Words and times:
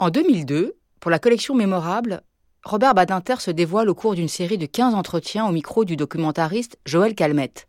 En 0.00 0.10
2002, 0.10 0.74
pour 0.98 1.12
la 1.12 1.20
collection 1.20 1.54
Mémorable, 1.54 2.22
Robert 2.64 2.94
Badinter 2.94 3.36
se 3.38 3.52
dévoile 3.52 3.88
au 3.88 3.94
cours 3.94 4.16
d'une 4.16 4.28
série 4.28 4.58
de 4.58 4.66
15 4.66 4.92
entretiens 4.92 5.46
au 5.46 5.52
micro 5.52 5.84
du 5.84 5.94
documentariste 5.94 6.78
Joël 6.84 7.14
Calmette. 7.14 7.68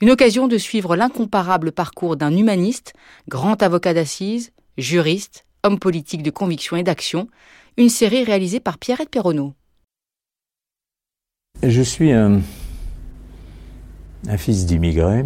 Une 0.00 0.10
occasion 0.10 0.48
de 0.48 0.58
suivre 0.58 0.96
l'incomparable 0.96 1.70
parcours 1.70 2.16
d'un 2.16 2.36
humaniste, 2.36 2.92
grand 3.28 3.62
avocat 3.62 3.94
d'assises, 3.94 4.50
juriste, 4.78 5.46
homme 5.62 5.78
politique 5.78 6.24
de 6.24 6.30
conviction 6.30 6.76
et 6.76 6.82
d'action, 6.82 7.28
une 7.76 7.88
série 7.88 8.24
réalisée 8.24 8.58
par 8.58 8.76
Pierrette 8.76 9.10
Perronneau. 9.10 9.54
Je 11.62 11.82
suis 11.82 12.10
un, 12.10 12.40
fils 14.38 14.66
d'immigrés. 14.66 15.24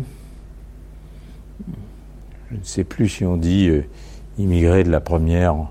Je 2.51 2.57
ne 2.57 2.65
sais 2.65 2.85
plus 2.85 3.09
si 3.09 3.25
on 3.25 3.39
dit 3.39 3.69
euh, 3.69 3.83
immigré 4.37 4.85
de 4.85 4.91
la 4.91 5.01
première 5.01 5.69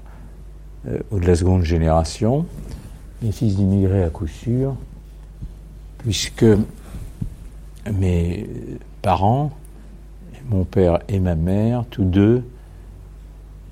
euh, 0.88 1.00
ou 1.12 1.20
de 1.20 1.26
la 1.26 1.36
seconde 1.36 1.64
génération, 1.64 2.46
mais 3.22 3.32
fils 3.32 3.56
d'immigrés 3.56 4.04
à 4.04 4.10
coup 4.10 4.28
sûr, 4.28 4.76
puisque 6.00 6.46
mes 7.92 8.48
parents, 9.02 9.52
mon 10.50 10.64
père 10.64 11.00
et 11.08 11.20
ma 11.20 11.36
mère, 11.36 11.86
tous 11.90 12.04
deux, 12.04 12.44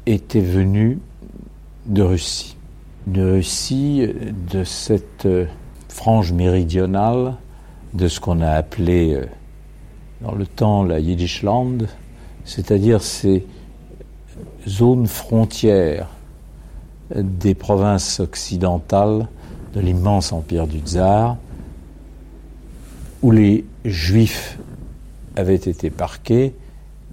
étaient 0.05 0.41
venus 0.41 0.97
de 1.85 2.01
Russie. 2.01 2.57
De 3.07 3.33
Russie, 3.33 4.07
de 4.51 4.63
cette 4.63 5.25
euh, 5.25 5.45
frange 5.89 6.33
méridionale 6.33 7.35
de 7.93 8.07
ce 8.07 8.19
qu'on 8.19 8.41
a 8.41 8.49
appelé 8.49 9.13
euh, 9.13 9.25
dans 10.21 10.33
le 10.33 10.45
temps 10.45 10.83
la 10.83 10.99
Yiddishland, 10.99 11.87
c'est-à-dire 12.43 13.01
ces 13.01 13.45
zones 14.67 15.07
frontières 15.07 16.09
des 17.13 17.53
provinces 17.53 18.19
occidentales 18.19 19.27
de 19.73 19.81
l'immense 19.81 20.31
empire 20.31 20.67
du 20.67 20.79
tsar, 20.79 21.37
où 23.21 23.31
les 23.31 23.65
juifs 23.83 24.57
avaient 25.35 25.55
été 25.55 25.89
parqués 25.89 26.53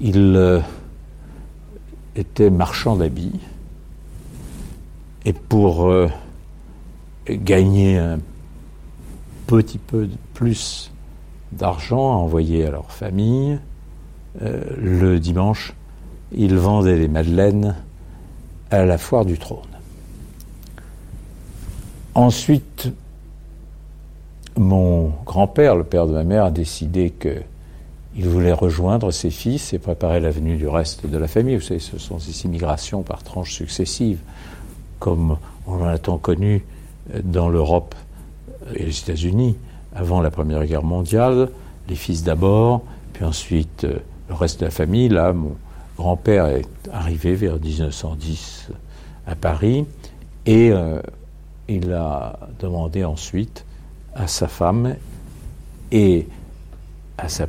Ils 0.00 0.62
étaient 2.16 2.50
marchands 2.50 2.96
d'habits 2.96 3.40
et 5.24 5.32
pour 5.32 5.90
gagner 7.28 7.98
un 7.98 8.18
petit 9.46 9.78
peu 9.78 10.08
plus 10.34 10.90
d'argent 11.52 12.12
à 12.12 12.16
envoyer 12.16 12.64
à 12.66 12.70
leur 12.70 12.90
famille, 12.90 13.58
le 14.40 15.18
dimanche, 15.18 15.74
ils 16.32 16.56
vendaient 16.56 16.96
les 16.96 17.08
madeleines 17.08 17.76
à 18.70 18.84
la 18.84 18.98
foire 18.98 19.24
du 19.24 19.38
trône. 19.38 19.60
Ensuite, 22.14 22.88
mon 24.56 25.12
grand-père, 25.24 25.76
le 25.76 25.84
père 25.84 26.06
de 26.06 26.12
ma 26.12 26.24
mère, 26.24 26.44
a 26.44 26.50
décidé 26.50 27.10
qu'il 28.16 28.28
voulait 28.28 28.52
rejoindre 28.52 29.10
ses 29.10 29.28
fils 29.28 29.74
et 29.74 29.78
préparer 29.78 30.20
l'avenue 30.20 30.56
du 30.56 30.66
reste 30.66 31.06
de 31.06 31.18
la 31.18 31.28
famille. 31.28 31.56
Vous 31.56 31.62
savez, 31.62 31.80
ce 31.80 31.98
sont 31.98 32.18
ces 32.18 32.46
immigrations 32.46 33.02
par 33.02 33.22
tranches 33.22 33.52
successives, 33.52 34.20
comme 34.98 35.36
on 35.66 35.82
en 35.82 35.86
a 35.86 35.98
tant 35.98 36.16
connu 36.16 36.64
dans 37.22 37.50
l'Europe 37.50 37.94
et 38.74 38.84
les 38.84 38.98
États-Unis 38.98 39.56
avant 39.94 40.22
la 40.22 40.30
Première 40.30 40.64
Guerre 40.64 40.82
mondiale, 40.82 41.50
les 41.90 41.94
fils 41.94 42.22
d'abord, 42.22 42.82
puis 43.12 43.24
ensuite 43.24 43.84
euh, 43.84 43.98
le 44.30 44.34
reste 44.34 44.60
de 44.60 44.64
la 44.64 44.70
famille. 44.70 45.10
Là, 45.10 45.34
mon, 45.34 45.54
grand-père 45.96 46.46
est 46.46 46.68
arrivé 46.92 47.34
vers 47.34 47.58
1910 47.58 48.68
à 49.26 49.34
Paris 49.34 49.86
et 50.44 50.70
euh, 50.70 51.00
il 51.68 51.92
a 51.92 52.38
demandé 52.60 53.04
ensuite 53.04 53.64
à 54.14 54.26
sa 54.26 54.46
femme 54.46 54.94
et 55.90 56.26
à 57.18 57.28
sa 57.28 57.46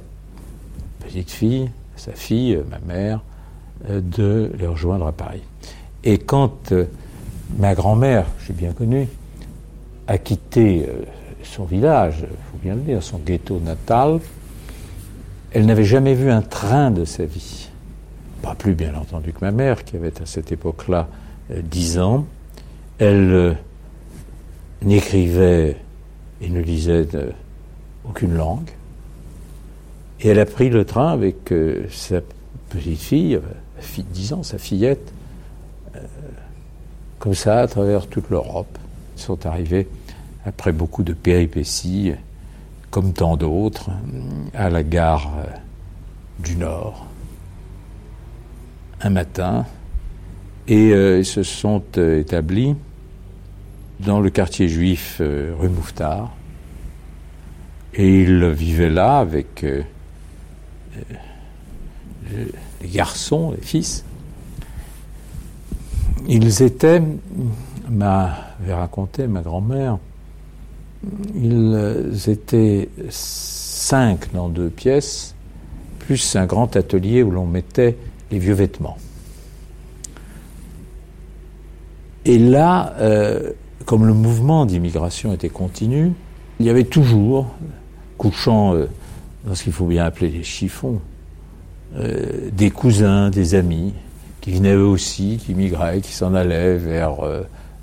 petite 1.08 1.32
fille, 1.32 1.70
sa 1.96 2.12
fille, 2.12 2.60
ma 2.70 2.80
mère, 2.80 3.22
euh, 3.90 4.02
de 4.02 4.52
les 4.58 4.68
rejoindre 4.68 5.08
à 5.08 5.12
Paris. 5.12 5.44
Et 6.04 6.18
quand 6.18 6.72
euh, 6.72 6.86
ma 7.58 7.74
grand-mère, 7.76 8.26
j'ai 8.46 8.54
bien 8.54 8.72
connu, 8.74 9.08
a 10.08 10.18
quitté 10.18 10.88
son 11.44 11.66
village, 11.66 12.20
il 12.22 12.52
faut 12.52 12.58
bien 12.64 12.76
le 12.76 12.82
dire, 12.82 13.04
son 13.04 13.18
ghetto 13.18 13.60
natal, 13.60 14.20
elle 15.52 15.66
n'avait 15.66 15.84
jamais 15.84 16.14
vu 16.14 16.30
un 16.32 16.42
train 16.42 16.92
de 16.92 17.04
sa 17.04 17.26
vie 17.26 17.68
pas 18.42 18.56
plus 18.56 18.74
bien 18.74 18.96
entendu 18.96 19.34
que 19.34 19.40
ma 19.42 19.52
mère, 19.52 19.84
qui 19.84 19.96
avait 19.96 20.22
à 20.22 20.26
cette 20.26 20.52
époque-là 20.52 21.08
euh, 21.52 21.62
dix 21.62 22.00
ans. 22.00 22.26
Elle 23.00 23.32
euh, 23.32 23.54
n'écrivait 24.82 25.78
et 26.42 26.50
ne 26.50 26.62
lisait 26.62 27.08
aucune 28.08 28.36
langue. 28.36 28.70
Et 30.20 30.30
elle 30.30 30.40
a 30.40 30.46
pris 30.46 30.70
le 30.70 30.86
train 30.86 31.12
avec 31.12 31.52
euh, 31.52 31.86
sa 31.92 32.22
petite 32.70 33.00
fille, 33.00 33.40
fille 33.80 34.04
de 34.04 34.14
10 34.14 34.34
ans, 34.34 34.44
sa 34.44 34.58
fillette, 34.58 35.14
comme 37.20 37.34
ça 37.34 37.60
à 37.60 37.68
travers 37.68 38.08
toute 38.08 38.30
l'Europe. 38.30 38.78
Ils 39.16 39.22
sont 39.22 39.46
arrivés 39.46 39.88
après 40.46 40.72
beaucoup 40.72 41.04
de 41.04 41.14
péripéties, 41.14 42.14
comme 42.92 43.14
tant 43.14 43.38
d'autres, 43.38 43.90
à 44.54 44.70
la 44.70 44.84
gare 44.84 45.32
du 46.40 46.56
Nord 46.56 47.08
un 49.02 49.10
matin 49.10 49.66
et 50.68 50.92
euh, 50.92 51.20
ils 51.20 51.26
se 51.26 51.44
sont 51.44 51.84
euh, 51.98 52.20
établis 52.20 52.76
dans 54.00 54.20
le 54.20 54.30
quartier 54.30 54.68
juif 54.68 55.18
euh, 55.22 55.54
rue 55.58 55.70
Mouffetard. 55.70 56.32
Et 57.94 58.22
ils 58.22 58.46
vivaient 58.50 58.90
là 58.90 59.18
avec 59.18 59.66
les 62.82 62.88
garçons, 62.90 63.52
les 63.52 63.62
fils. 63.62 64.04
ils 66.28 66.62
étaient, 66.64 67.02
m'avait 67.90 68.74
raconté 68.74 69.28
ma 69.28 69.42
grand-mère, 69.42 69.98
ils 71.36 72.18
étaient 72.28 72.90
cinq 73.10 74.34
dans 74.34 74.50
deux 74.50 74.70
pièces, 74.70 75.36
plus 76.00 76.36
un 76.36 76.46
grand 76.46 76.76
atelier 76.76 77.24
où 77.24 77.32
l'on 77.32 77.46
mettait 77.46 77.96
les 78.32 78.40
vieux 78.40 78.54
vêtements. 78.54 78.98
Et 82.26 82.38
là, 82.38 82.94
euh, 83.00 83.52
comme 83.86 84.06
le 84.06 84.14
mouvement 84.14 84.66
d'immigration 84.66 85.32
était 85.34 85.50
continu, 85.50 86.12
il 86.60 86.66
y 86.66 86.70
avait 86.70 86.84
toujours, 86.84 87.48
couchant 88.18 88.74
euh, 88.76 88.88
ce 89.56 89.64
qu'il 89.64 89.74
faut 89.74 89.86
bien 89.86 90.06
appeler 90.06 90.30
les 90.30 90.44
chiffons, 90.44 91.00
euh, 91.96 92.50
des 92.52 92.72
cousins, 92.72 93.30
des 93.30 93.56
amis, 93.56 93.94
qui 94.42 94.52
venaient 94.52 94.74
eux 94.74 94.86
aussi, 94.86 95.40
qui 95.44 95.54
migraient, 95.54 96.02
qui 96.02 96.14
s'en 96.14 96.34
allaient 96.34 96.78
vers 96.78 97.16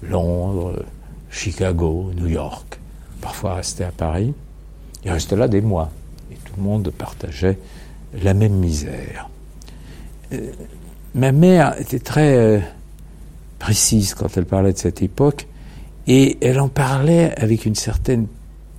Londres, 0.03 0.85
Chicago, 1.31 2.11
New 2.17 2.29
York, 2.29 2.79
parfois 3.21 3.55
restaient 3.55 3.85
à 3.85 3.91
Paris. 3.91 4.33
Ils 5.05 5.11
restaient 5.11 5.37
là 5.37 5.49
des 5.49 5.61
mois, 5.61 5.91
et 6.31 6.37
tout 6.37 6.55
le 6.57 6.63
monde 6.63 6.91
partageait 6.91 7.59
la 8.23 8.33
même 8.33 8.55
misère. 8.55 9.29
ma 11.15 11.33
mère 11.33 11.79
était 11.79 11.99
très 11.99 12.63
précise 13.59 14.15
quand 14.15 14.37
elle 14.37 14.47
parlait 14.47 14.73
de 14.73 14.79
cette 14.79 15.03
époque, 15.03 15.47
et 16.07 16.39
elle 16.41 16.61
en 16.61 16.69
parlait 16.69 17.35
avec 17.39 17.67
une 17.67 17.75
certaine 17.75 18.27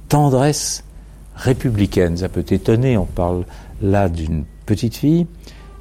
tendresse 0.09 0.84
républicaine. 1.35 2.17
Ça 2.17 2.29
peut 2.29 2.45
étonner, 2.49 2.97
on 2.97 3.05
parle 3.05 3.45
là 3.81 4.09
d'une 4.09 4.45
petite 4.65 4.95
fille, 4.95 5.27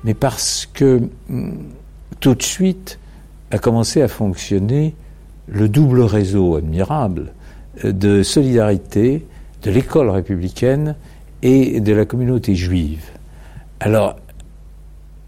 mais 0.02 0.14
parce 0.14 0.66
que 0.66 1.02
hum, 1.30 1.58
tout 2.20 2.34
de 2.34 2.42
suite 2.42 2.98
a 3.50 3.58
commencé 3.58 4.02
à 4.02 4.08
fonctionner 4.08 4.94
le 5.46 5.68
double 5.68 6.00
réseau 6.00 6.56
admirable 6.56 7.32
euh, 7.84 7.92
de 7.92 8.22
solidarité 8.22 9.26
de 9.62 9.70
l'école 9.70 10.10
républicaine 10.10 10.96
et 11.42 11.80
de 11.80 11.92
la 11.92 12.04
communauté 12.04 12.54
juive. 12.54 13.04
Alors, 13.80 14.16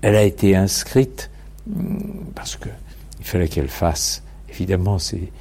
elle 0.03 0.17
a 0.17 0.23
été 0.23 0.57
inscrite 0.57 1.31
hum, 1.69 1.99
parce 2.35 2.57
que 2.57 2.69
il 3.21 3.27
fallait 3.27 3.49
qu'elle 3.49 3.69
fasse 3.69 4.23
évidemment 4.49 4.99
ses, 4.99 5.33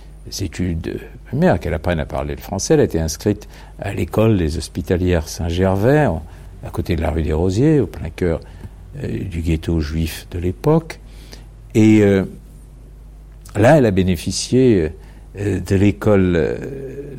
études 0.41 0.99
primaires, 1.25 1.59
qu'elle 1.59 1.73
apprenne 1.73 1.99
à 1.99 2.05
parler 2.05 2.35
le 2.35 2.41
français. 2.41 2.73
Elle 2.73 2.79
a 2.79 2.83
été 2.83 2.99
inscrite 2.99 3.47
à 3.79 3.93
l'école 3.93 4.37
des 4.37 4.57
hospitalières 4.57 5.27
Saint-Gervais, 5.27 6.07
à 6.65 6.69
côté 6.71 6.95
de 6.95 7.01
la 7.01 7.11
rue 7.11 7.23
des 7.23 7.33
Rosiers, 7.33 7.79
au 7.79 7.87
plein 7.87 8.09
cœur 8.09 8.39
euh, 9.03 9.23
du 9.23 9.41
ghetto 9.41 9.79
juif 9.79 10.27
de 10.31 10.39
l'époque. 10.39 10.99
Et 11.73 12.01
euh, 12.01 12.25
là, 13.55 13.77
elle 13.77 13.85
a 13.85 13.91
bénéficié 13.91 14.91
euh, 15.37 15.59
de 15.59 15.75
l'école 15.75 16.57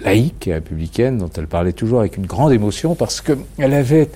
laïque 0.02 0.48
et 0.48 0.54
républicaine, 0.54 1.18
dont 1.18 1.30
elle 1.36 1.46
parlait 1.46 1.72
toujours 1.72 2.00
avec 2.00 2.16
une 2.16 2.26
grande 2.26 2.52
émotion, 2.52 2.94
parce 2.94 3.20
qu'elle 3.20 3.72
avait 3.72 4.10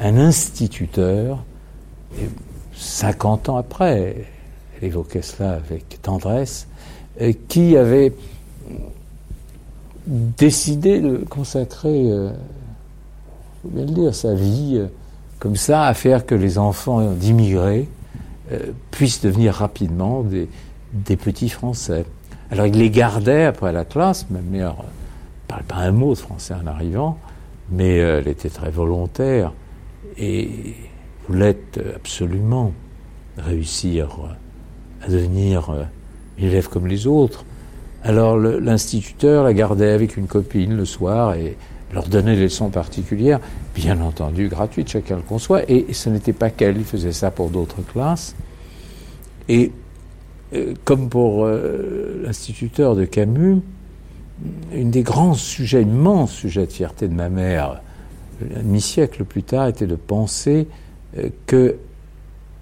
un 0.00 0.16
instituteur, 0.16 1.44
50 2.74 3.48
ans 3.48 3.56
après, 3.56 4.16
évoquait 4.82 5.22
cela 5.22 5.52
avec 5.52 6.00
tendresse, 6.02 6.66
qui 7.48 7.76
avait 7.76 8.12
décidé 10.06 11.00
de 11.00 11.18
consacrer, 11.18 12.10
euh, 12.10 12.30
faut 13.62 13.68
bien 13.68 13.84
le 13.84 13.92
dire, 13.92 14.14
sa 14.14 14.34
vie 14.34 14.76
euh, 14.76 14.86
comme 15.38 15.56
ça 15.56 15.86
à 15.86 15.94
faire 15.94 16.26
que 16.26 16.34
les 16.34 16.58
enfants 16.58 17.12
d'immigrés 17.12 17.88
euh, 18.50 18.72
puissent 18.90 19.20
devenir 19.20 19.54
rapidement 19.54 20.22
des, 20.22 20.48
des, 20.92 21.16
petits 21.16 21.48
Français. 21.48 22.04
Alors 22.50 22.66
il 22.66 22.76
les 22.76 22.90
gardait 22.90 23.44
après 23.44 23.72
la 23.72 23.84
classe, 23.84 24.26
ma 24.30 24.40
mère 24.40 24.74
ne 24.76 25.48
parlait 25.48 25.64
pas 25.66 25.76
un 25.76 25.92
mot 25.92 26.14
de 26.14 26.18
français 26.18 26.54
en 26.54 26.66
arrivant, 26.66 27.18
mais 27.70 27.96
elle 27.96 28.28
était 28.28 28.50
très 28.50 28.70
volontaire 28.70 29.52
et 30.18 30.74
voulait 31.28 31.56
absolument 31.94 32.72
réussir 33.38 34.18
à 35.02 35.08
devenir 35.08 35.70
euh, 35.70 35.84
élève 36.38 36.68
comme 36.68 36.86
les 36.86 37.06
autres. 37.06 37.44
Alors 38.04 38.36
l'instituteur 38.36 39.44
la 39.44 39.54
gardait 39.54 39.92
avec 39.92 40.16
une 40.16 40.26
copine 40.26 40.76
le 40.76 40.84
soir 40.84 41.34
et 41.34 41.56
leur 41.92 42.08
donnait 42.08 42.36
des 42.36 42.44
leçons 42.44 42.70
particulières, 42.70 43.38
bien 43.74 44.00
entendu 44.00 44.48
gratuites, 44.48 44.88
chacun 44.88 45.16
le 45.16 45.22
conçoit, 45.22 45.70
et, 45.70 45.92
ce 45.92 46.08
n'était 46.08 46.32
pas 46.32 46.50
qu'elle, 46.50 46.78
il 46.78 46.84
faisait 46.84 47.12
ça 47.12 47.30
pour 47.30 47.50
d'autres 47.50 47.82
classes. 47.82 48.34
Et 49.48 49.72
euh, 50.54 50.74
comme 50.84 51.10
pour 51.10 51.44
euh, 51.44 52.22
l'instituteur 52.24 52.96
de 52.96 53.04
Camus, 53.04 53.60
une 54.72 54.90
des 54.90 55.02
grands 55.02 55.34
sujets, 55.34 55.82
immenses 55.82 56.32
sujets 56.32 56.66
de 56.66 56.72
fierté 56.72 57.08
de 57.08 57.14
ma 57.14 57.28
mère, 57.28 57.82
un 58.56 58.62
demi-siècle 58.62 59.24
plus 59.24 59.42
tard, 59.42 59.68
était 59.68 59.86
de 59.86 59.94
penser 59.94 60.66
que 61.46 61.76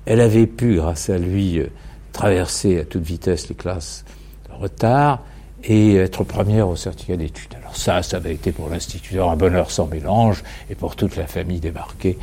elle 0.06 0.20
avait 0.20 0.46
pu, 0.46 0.75
grâce 0.75 1.08
à 1.08 1.19
lui, 1.19 1.62
traverser 2.12 2.80
à 2.80 2.84
toute 2.84 3.02
vitesse 3.02 3.48
les 3.48 3.54
classes 3.54 4.04
de 4.48 4.54
retard 4.54 5.22
et 5.64 5.96
être 5.96 6.24
première 6.24 6.68
au 6.68 6.76
certificat 6.76 7.16
d'études. 7.16 7.54
Alors 7.60 7.76
ça, 7.76 8.02
ça 8.02 8.16
avait 8.16 8.34
été 8.34 8.52
pour 8.52 8.68
l'instituteur 8.68 9.30
un 9.30 9.36
bonheur 9.36 9.70
sans 9.70 9.86
mélange 9.86 10.42
et 10.70 10.74
pour 10.74 10.96
toute 10.96 11.16
la 11.16 11.26
famille 11.26 11.60
débarquée 11.60 12.18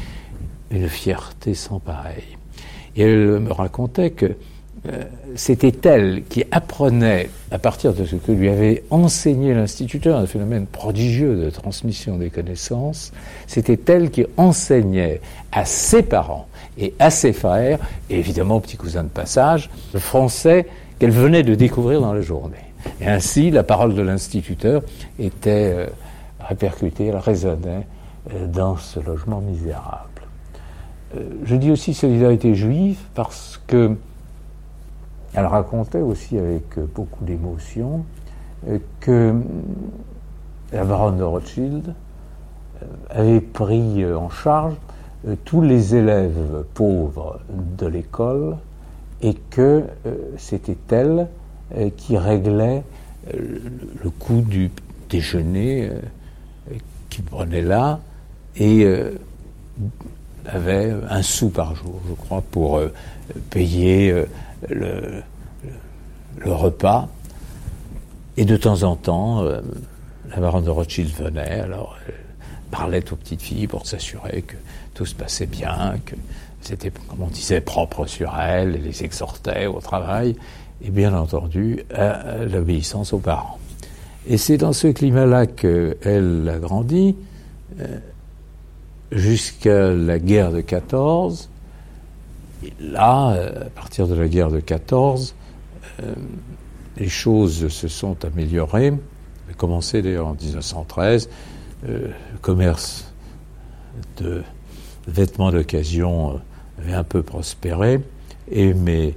une 0.71 0.89
fierté 0.89 1.53
sans 1.53 1.79
pareille. 1.79 2.37
Et 2.95 3.03
elle 3.03 3.39
me 3.39 3.51
racontait 3.51 4.09
que 4.09 4.35
euh, 4.87 5.03
c'était 5.35 5.89
elle 5.89 6.23
qui 6.29 6.43
apprenait, 6.51 7.29
à 7.51 7.59
partir 7.59 7.93
de 7.93 8.05
ce 8.05 8.15
que 8.15 8.31
lui 8.31 8.49
avait 8.49 8.83
enseigné 8.89 9.53
l'instituteur, 9.53 10.17
un 10.19 10.27
phénomène 10.27 10.65
prodigieux 10.65 11.35
de 11.35 11.49
transmission 11.49 12.17
des 12.17 12.29
connaissances, 12.29 13.11
c'était 13.47 13.79
elle 13.91 14.11
qui 14.11 14.25
enseignait 14.37 15.19
à 15.51 15.65
ses 15.65 16.03
parents 16.03 16.47
et 16.77 16.93
frères, 17.33 17.79
et 18.09 18.19
évidemment 18.19 18.59
petit 18.59 18.77
cousin 18.77 19.03
de 19.03 19.09
passage, 19.09 19.69
le 19.93 19.99
français 19.99 20.67
qu'elle 20.99 21.11
venait 21.11 21.43
de 21.43 21.55
découvrir 21.55 22.01
dans 22.01 22.13
la 22.13 22.21
journée. 22.21 22.57
Et 23.01 23.07
ainsi, 23.07 23.51
la 23.51 23.63
parole 23.63 23.95
de 23.95 24.01
l'instituteur 24.01 24.81
était 25.19 25.73
euh, 25.75 25.87
répercutée, 26.39 27.07
elle 27.07 27.17
résonnait 27.17 27.87
euh, 28.33 28.47
dans 28.47 28.77
ce 28.77 28.99
logement 28.99 29.41
misérable. 29.41 30.21
Euh, 31.15 31.29
je 31.43 31.55
dis 31.55 31.71
aussi 31.71 31.93
solidarité 31.93 32.55
juive 32.55 32.99
parce 33.13 33.61
que 33.67 33.95
elle 35.33 35.45
racontait 35.45 36.01
aussi 36.01 36.37
avec 36.37 36.79
beaucoup 36.95 37.23
d'émotion 37.23 38.03
que 39.01 39.35
la 40.71 40.83
baronne 40.83 41.17
de 41.17 41.23
Rothschild 41.23 41.93
avait 43.09 43.41
pris 43.41 44.03
en 44.05 44.29
charge 44.29 44.73
tous 45.45 45.61
les 45.61 45.95
élèves 45.95 46.63
pauvres 46.73 47.39
de 47.77 47.87
l'école 47.87 48.57
et 49.21 49.33
que 49.49 49.83
euh, 50.05 50.15
c'était 50.37 50.77
elle 50.89 51.27
euh, 51.75 51.89
qui 51.95 52.17
réglait 52.17 52.83
le 53.33 54.09
coût 54.09 54.41
du 54.41 54.71
déjeuner 55.09 55.89
qui 57.09 57.21
prenait 57.21 57.61
là 57.61 57.99
et 58.55 58.87
avait 60.45 60.93
un 61.09 61.21
sou 61.21 61.49
par 61.49 61.75
jour, 61.75 61.99
je 62.07 62.13
crois, 62.13 62.41
pour 62.51 62.79
payer 63.49 64.23
le, 64.69 65.21
le, 66.37 66.53
repas. 66.53 67.09
Et 68.37 68.45
de 68.45 68.55
temps 68.55 68.83
en 68.83 68.95
temps, 68.95 69.43
la 69.43 70.37
baronne 70.39 70.63
de 70.63 70.69
Rothschild 70.69 71.09
venait, 71.13 71.59
alors 71.59 71.97
elle 72.07 72.13
parlait 72.71 73.11
aux 73.11 73.15
petites 73.15 73.41
filles 73.41 73.67
pour 73.67 73.87
s'assurer 73.87 74.43
que 74.43 74.55
tout 74.97 75.05
se 75.05 75.13
passait 75.13 75.45
bien, 75.45 75.95
que 76.05 76.15
c'était, 76.61 76.91
comme 77.07 77.21
on 77.21 77.27
disait, 77.27 77.61
propre 77.61 78.07
sur 78.07 78.35
elle, 78.35 78.73
elle 78.75 78.83
les 78.83 79.03
exhortait 79.03 79.67
au 79.67 79.79
travail, 79.79 80.35
et 80.81 80.89
bien 80.89 81.13
entendu 81.13 81.83
à 81.93 82.43
l'obéissance 82.45 83.13
aux 83.13 83.19
parents. 83.19 83.59
Et 84.25 84.37
c'est 84.37 84.57
dans 84.57 84.73
ce 84.73 84.87
climat-là 84.87 85.45
qu'elle 85.45 86.51
a 86.51 86.57
grandi, 86.57 87.15
euh, 87.79 87.99
jusqu'à 89.11 89.91
la 89.91 90.17
guerre 90.17 90.51
de 90.51 90.61
14. 90.61 91.47
Et 92.65 92.73
là, 92.81 93.33
euh, 93.33 93.67
à 93.67 93.69
partir 93.69 94.07
de 94.07 94.15
la 94.15 94.27
guerre 94.27 94.49
de 94.49 94.59
14, 94.59 95.35
euh, 96.01 96.15
les 96.97 97.07
choses 97.07 97.67
se 97.67 97.87
sont 97.87 98.25
améliorées. 98.25 98.93
Commencé 99.57 100.01
d'ailleurs 100.01 100.27
en 100.27 100.33
1913. 100.33 101.29
le 101.83 102.11
commerce 102.41 103.13
de 104.17 104.41
vêtements 105.07 105.51
d'occasion 105.51 106.31
euh, 106.31 106.81
avaient 106.81 106.93
un 106.93 107.03
peu 107.03 107.23
prospéré 107.23 108.01
et 108.51 108.73
mes, 108.73 109.15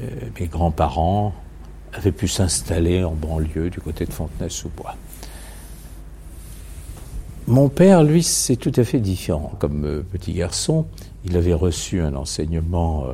euh, 0.00 0.08
mes 0.38 0.46
grands-parents 0.46 1.34
avaient 1.92 2.12
pu 2.12 2.28
s'installer 2.28 3.04
en 3.04 3.12
banlieue 3.12 3.70
du 3.70 3.80
côté 3.80 4.06
de 4.06 4.12
Fontenay-sous-Bois. 4.12 4.96
Mon 7.48 7.68
père, 7.68 8.02
lui, 8.02 8.22
c'est 8.22 8.56
tout 8.56 8.72
à 8.76 8.84
fait 8.84 9.00
différent. 9.00 9.52
Comme 9.58 9.84
euh, 9.84 10.02
petit 10.02 10.32
garçon, 10.32 10.86
il 11.24 11.36
avait 11.36 11.54
reçu 11.54 12.00
un 12.00 12.14
enseignement 12.14 13.06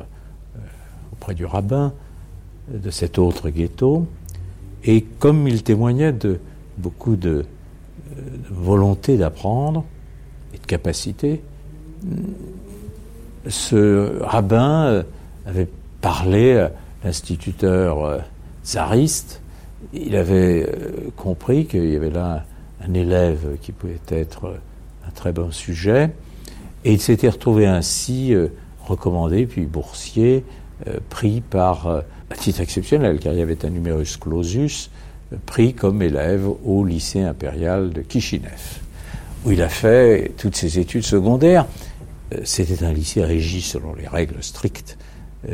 auprès 1.11 1.35
du 1.35 1.45
rabbin, 1.45 1.93
de 2.73 2.89
cet 2.89 3.19
autre 3.19 3.49
ghetto. 3.49 4.07
Et 4.83 5.01
comme 5.01 5.47
il 5.47 5.61
témoignait 5.61 6.13
de 6.13 6.39
beaucoup 6.77 7.15
de, 7.15 7.45
volonté 8.49 9.17
d'apprendre 9.17 9.85
et 10.53 10.57
de 10.57 10.65
capacité, 10.65 11.41
ce 13.47 14.21
rabbin 14.21 15.03
avait 15.45 15.67
parlé 16.01 16.57
à 16.57 16.71
l'instituteur 17.03 18.21
tsariste. 18.63 19.41
Il 19.93 20.15
avait 20.15 20.69
compris 21.15 21.65
qu'il 21.65 21.89
y 21.89 21.95
avait 21.95 22.09
là 22.09 22.45
un 22.85 22.93
élève 22.93 23.57
qui 23.61 23.71
pouvait 23.71 23.99
être 24.09 24.55
un 25.07 25.11
très 25.11 25.31
bon 25.31 25.51
sujet. 25.51 26.11
Et 26.85 26.93
il 26.93 27.01
s'était 27.01 27.29
retrouvé 27.29 27.65
ainsi 27.65 28.33
euh, 28.33 28.47
recommandé, 28.85 29.45
puis 29.45 29.65
boursier, 29.65 30.45
euh, 30.87 30.97
pris 31.09 31.41
par, 31.41 31.87
euh, 31.87 32.01
à 32.29 32.35
titre 32.35 32.61
exceptionnel, 32.61 33.19
car 33.19 33.33
il 33.33 33.39
y 33.39 33.41
avait 33.41 33.65
un 33.65 33.69
numerus 33.69 34.17
clausus, 34.17 34.89
pris 35.45 35.73
comme 35.73 36.01
élève 36.01 36.47
au 36.65 36.85
lycée 36.85 37.21
impérial 37.21 37.91
de 37.91 38.01
Kishinev, 38.01 38.79
où 39.45 39.51
il 39.51 39.61
a 39.61 39.69
fait 39.69 40.31
toutes 40.37 40.55
ses 40.55 40.79
études 40.79 41.03
secondaires. 41.03 41.65
C'était 42.43 42.83
un 42.83 42.93
lycée 42.93 43.23
régi 43.23 43.61
selon 43.61 43.95
les 43.95 44.07
règles 44.07 44.43
strictes 44.43 44.97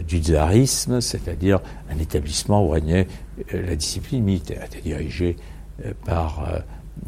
du 0.08 0.17
tsarisme, 0.17 1.00
c'est-à-dire 1.00 1.62
un 1.89 2.00
établissement 2.00 2.65
où 2.65 2.70
régnait 2.70 3.08
la 3.51 3.75
discipline 3.75 4.24
militaire. 4.24 4.63
était 4.65 4.82
dirigé 4.82 5.38
par 6.05 6.39
un 6.39 6.62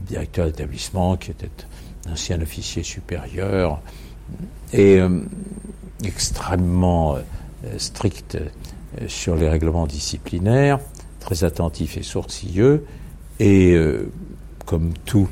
directeur 0.06 0.46
d'établissement 0.46 1.18
qui 1.18 1.32
était 1.32 1.50
un 2.08 2.14
ancien 2.14 2.42
officier 2.42 2.84
supérieur, 2.84 3.82
et 4.74 5.00
euh, 5.00 5.22
extrêmement 6.04 7.16
euh, 7.16 7.22
strict 7.78 8.36
euh, 8.36 9.08
sur 9.08 9.36
les 9.36 9.50
règlements 9.50 9.88
disciplinaires, 9.88 10.80
très 11.20 11.44
attentif 11.44 11.98
et 11.98 12.04
sourcilleux, 12.04 12.86
et 13.40 13.78
comme 14.66 14.94
tous 15.06 15.30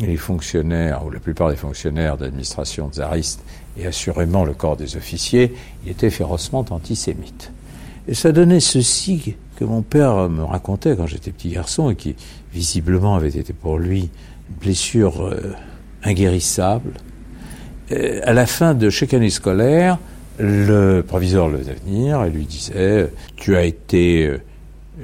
les 0.00 0.16
fonctionnaires, 0.16 1.04
ou 1.04 1.10
la 1.10 1.18
plupart 1.18 1.50
des 1.50 1.56
fonctionnaires 1.56 2.16
d'administration 2.16 2.90
tsariste, 2.90 3.42
et 3.78 3.86
assurément 3.86 4.44
le 4.44 4.54
corps 4.54 4.76
des 4.76 4.96
officiers, 4.96 5.54
était 5.86 6.10
férocement 6.10 6.64
antisémite. 6.70 7.52
Et 8.08 8.14
ça 8.14 8.32
donnait 8.32 8.60
ceci 8.60 9.34
que 9.56 9.64
mon 9.64 9.82
père 9.82 10.28
me 10.28 10.44
racontait 10.44 10.96
quand 10.96 11.06
j'étais 11.06 11.32
petit 11.32 11.50
garçon, 11.50 11.90
et 11.90 11.96
qui 11.96 12.14
visiblement 12.52 13.16
avait 13.16 13.28
été 13.28 13.52
pour 13.52 13.78
lui 13.78 14.10
une 14.48 14.56
blessure 14.60 15.34
inguérissable, 16.04 16.92
euh, 17.92 18.20
à 18.24 18.32
la 18.32 18.46
fin 18.46 18.74
de 18.74 18.90
chaque 18.90 19.14
année 19.14 19.30
scolaire, 19.30 19.98
le 20.38 21.02
proviseur 21.02 21.48
le 21.48 21.58
faisait 21.58 21.76
venir 21.86 22.24
et 22.24 22.30
lui 22.30 22.44
disait 22.44 23.10
Tu 23.36 23.56
as 23.56 23.64
été 23.64 24.26
euh, 24.26 24.38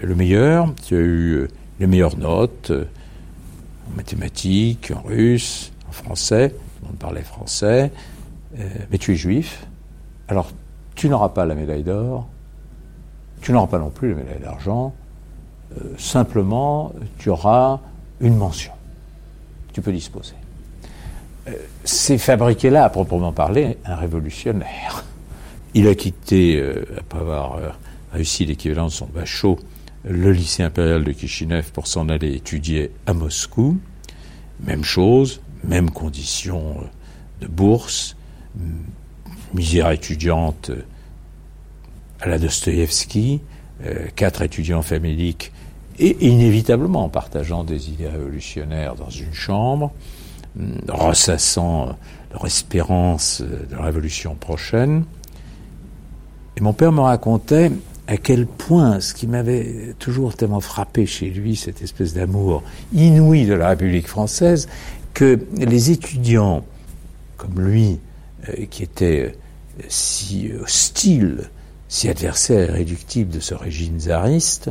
le 0.02 0.14
meilleur, 0.14 0.75
tu 0.87 0.97
as 0.97 1.00
eu 1.00 1.33
euh, 1.33 1.49
les 1.81 1.87
meilleures 1.87 2.19
notes 2.19 2.73
en 3.91 3.97
mathématiques, 3.97 4.93
en 4.95 5.03
russe, 5.03 5.73
en 5.89 5.93
français, 5.93 6.55
on 6.89 6.93
parlait 6.95 7.23
français, 7.23 7.93
mais 8.91 8.99
tu 8.99 9.12
es 9.12 9.17
juif, 9.17 9.67
alors 10.29 10.51
tu 10.95 11.09
n'auras 11.09 11.31
pas 11.31 11.47
la 11.47 11.55
médaille 11.55 11.85
d'or, 11.85 12.27
tu 13.41 13.53
n'auras 13.53 13.67
pas 13.67 13.79
non 13.79 13.91
plus 13.91 14.11
la 14.11 14.17
médaille 14.17 14.41
d'argent, 14.41 14.95
simplement 15.97 16.93
tu 17.19 17.31
auras 17.31 17.81
une 18.21 18.37
mention. 18.37 18.73
Tu 19.73 19.81
peux 19.81 19.93
disposer 19.93 20.35
c'est 21.85 22.19
fabriqué 22.19 22.71
là, 22.71 22.85
à 22.85 22.91
proprement 22.91 23.33
parler, 23.33 23.79
un 23.85 23.97
révolutionnaire. 23.97 25.05
Il 25.75 25.89
a 25.89 25.95
quitté, 25.95 26.57
euh, 26.57 26.85
après 26.99 27.19
avoir 27.19 27.55
euh, 27.55 27.69
réussi 28.12 28.45
l'équivalent 28.45 28.87
de 28.87 28.93
son 28.93 29.07
bachot, 29.07 29.59
le 30.04 30.32
lycée 30.32 30.62
impérial 30.62 31.04
de 31.04 31.12
Kishinev 31.12 31.71
pour 31.73 31.87
s'en 31.87 32.09
aller 32.09 32.35
étudier 32.35 32.90
à 33.06 33.14
Moscou. 33.14 33.78
Même 34.61 34.85
chose, 34.85 35.40
même 35.64 35.90
condition 35.90 36.76
euh, 36.80 36.85
de 37.42 37.47
bourse, 37.47 38.16
misère 39.54 39.90
étudiante 39.90 40.71
à 42.21 42.28
la 42.28 42.38
Dostoïevski, 42.38 43.40
quatre 44.14 44.42
étudiants 44.42 44.82
faméliques 44.82 45.52
et 45.99 46.25
inévitablement 46.26 47.09
partageant 47.09 47.64
des 47.64 47.90
idées 47.90 48.09
révolutionnaires 48.09 48.94
dans 48.94 49.11
une 49.11 49.32
chambre. 49.32 49.92
Euh, 50.61 50.75
ressassant 50.88 51.97
leur 52.32 52.47
espérance 52.47 53.40
de 53.40 53.75
la 53.75 53.82
révolution 53.82 54.35
prochaine. 54.35 55.04
Et 56.56 56.61
mon 56.61 56.73
père 56.73 56.92
me 56.92 57.00
racontait 57.00 57.71
à 58.06 58.16
quel 58.16 58.47
point, 58.47 59.00
ce 59.00 59.14
qui 59.14 59.26
m'avait 59.26 59.94
toujours 59.99 60.35
tellement 60.35 60.61
frappé 60.61 61.06
chez 61.06 61.30
lui, 61.30 61.56
cette 61.56 61.82
espèce 61.82 62.14
d'amour 62.14 62.62
inouï 62.92 63.47
de 63.47 63.54
la 63.54 63.68
République 63.68 64.09
française, 64.09 64.68
que 65.14 65.38
les 65.56 65.90
étudiants 65.90 66.64
comme 67.37 67.61
lui, 67.61 67.99
euh, 68.49 68.66
qui 68.71 68.82
étaient 68.82 69.35
si 69.88 70.50
hostiles, 70.62 71.50
si 71.88 72.09
adversaires 72.09 72.71
irréductibles 72.71 73.30
de 73.30 73.40
ce 73.40 73.54
régime 73.54 73.99
tsariste, 73.99 74.71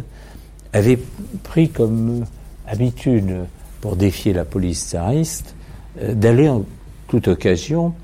avaient 0.73 0.99
pris 1.43 1.69
comme 1.69 2.25
habitude, 2.67 3.45
pour 3.81 3.95
défier 3.95 4.31
la 4.31 4.45
police 4.45 4.89
tsariste, 4.89 5.55
euh, 6.01 6.13
d'aller 6.13 6.47
en 6.47 6.63
toute 7.07 7.27
occasion 7.27 7.87
euh, 7.87 8.00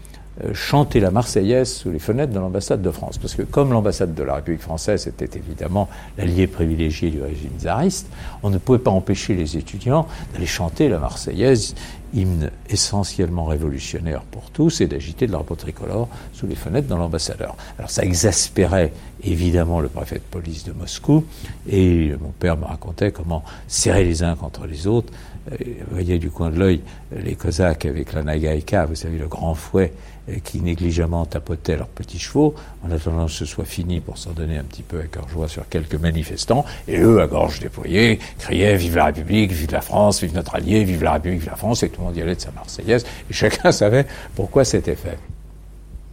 chanter 0.54 1.00
la 1.00 1.12
Marseillaise 1.12 1.72
sous 1.74 1.90
les 1.90 2.00
fenêtres 2.00 2.34
de 2.34 2.40
l'ambassade 2.40 2.82
de 2.82 2.92
France. 2.92 3.18
Parce 3.18 3.36
que 3.36 3.42
comme 3.42 3.72
l'ambassade 3.72 4.14
de 4.14 4.24
la 4.24 4.36
République 4.36 4.62
française 4.62 5.08
était 5.08 5.38
évidemment 5.38 5.90
l'allié 6.18 6.48
privilégié 6.48 7.10
du 7.10 7.22
régime 7.22 7.52
tsariste, 7.60 8.08
on 8.44 8.50
ne 8.50 8.58
pouvait 8.58 8.80
pas 8.80 8.92
empêcher 8.92 9.34
les 9.34 9.58
étudiants 9.58 10.08
d'aller 10.34 10.46
chanter 10.46 10.90
la 10.90 11.00
Marseillaise, 11.00 11.76
hymne 12.14 12.52
essentiellement 12.70 13.46
révolutionnaire 13.46 14.22
pour 14.22 14.50
tous, 14.52 14.82
et 14.82 14.88
d'agiter 14.88 15.28
de 15.28 15.32
l'arbre 15.32 15.56
tricolore 15.56 16.08
sous 16.34 16.48
les 16.48 16.56
fenêtres 16.56 16.88
de 16.88 16.96
l'ambassadeur. 16.96 17.56
Alors 17.78 17.90
ça 17.90 18.04
exaspérait 18.04 18.94
évidemment 19.24 19.80
le 19.80 19.90
préfet 19.90 20.16
de 20.16 20.22
police 20.22 20.64
de 20.64 20.72
Moscou, 20.72 21.26
et 21.70 22.14
mon 22.22 22.32
père 22.32 22.58
me 22.58 22.66
racontait 22.66 23.12
comment 23.12 23.44
serrer 23.68 24.06
les 24.06 24.24
uns 24.24 24.36
contre 24.36 24.68
les 24.68 24.88
autres 24.88 25.12
euh, 25.52 25.56
voyez 25.92 26.20
du 26.20 26.30
coin 26.30 26.50
de 26.50 26.60
l'œil 26.60 26.82
les 27.16 27.36
Cosaques 27.36 27.86
avec 27.86 28.14
la 28.14 28.24
nagaïka, 28.24 28.86
vous 28.86 28.96
savez, 28.96 29.18
le 29.18 29.28
grand 29.28 29.56
fouet 29.56 29.94
euh, 29.94 30.17
qui 30.44 30.62
négligemment 30.62 31.26
tapotait 31.26 31.78
leurs 31.78 31.88
petits 31.88 32.20
chevaux, 32.20 32.54
en 32.86 32.92
attendant 32.92 33.28
que 33.28 33.32
ce 33.32 33.46
soit 33.46 33.66
fini 33.66 34.02
pour 34.02 34.18
s'en 34.18 34.32
donner 34.32 34.58
un 34.58 34.64
petit 34.64 34.84
peu 34.84 35.00
à 35.00 35.04
cœur 35.04 35.30
joie 35.30 35.48
sur 35.48 35.68
quelques 35.70 35.96
manifestants, 35.96 36.66
et 36.88 37.00
eux, 37.00 37.22
à 37.22 37.28
gorge 37.28 37.60
déployée, 37.60 38.20
criaient 38.38 38.76
Vive 38.76 38.98
la 38.98 39.06
République, 39.06 39.52
vive 39.52 39.72
la 39.72 39.82
France, 39.82 40.22
vive 40.22 40.36
notre 40.36 40.56
allié, 40.56 40.84
vive 40.84 41.04
la 41.04 41.14
République, 41.14 41.40
vive 41.40 41.50
la 41.50 41.56
France, 41.56 41.84
et 41.84 41.90
tout 41.90 42.02
le 42.02 42.08
monde 42.08 42.18
y 42.18 42.22
allait 42.22 42.36
de 42.36 42.42
sa 42.42 42.52
Marseillaise, 42.52 43.06
et 43.30 43.34
chacun 43.34 43.72
savait 43.72 44.06
pourquoi 44.36 44.66
c'était 44.66 44.96
fait. 44.96 45.18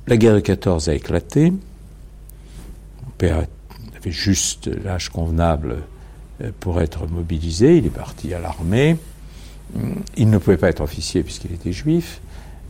La 0.07 0.17
guerre 0.17 0.35
de 0.35 0.41
14 0.41 0.89
a 0.89 0.95
éclaté, 0.95 1.51
mon 1.51 3.11
père 3.19 3.45
avait 3.97 4.11
juste 4.13 4.71
l'âge 4.85 5.09
convenable 5.09 5.79
euh, 6.41 6.51
pour 6.61 6.81
être 6.81 7.07
mobilisé, 7.09 7.79
il 7.79 7.87
est 7.87 7.91
parti 7.91 8.33
à 8.33 8.39
l'armée, 8.39 8.97
il 10.17 10.31
ne 10.31 10.39
pouvait 10.39 10.57
pas 10.57 10.69
être 10.69 10.83
officier 10.83 11.23
puisqu'il 11.23 11.53
était 11.53 11.73
juif, 11.73 12.21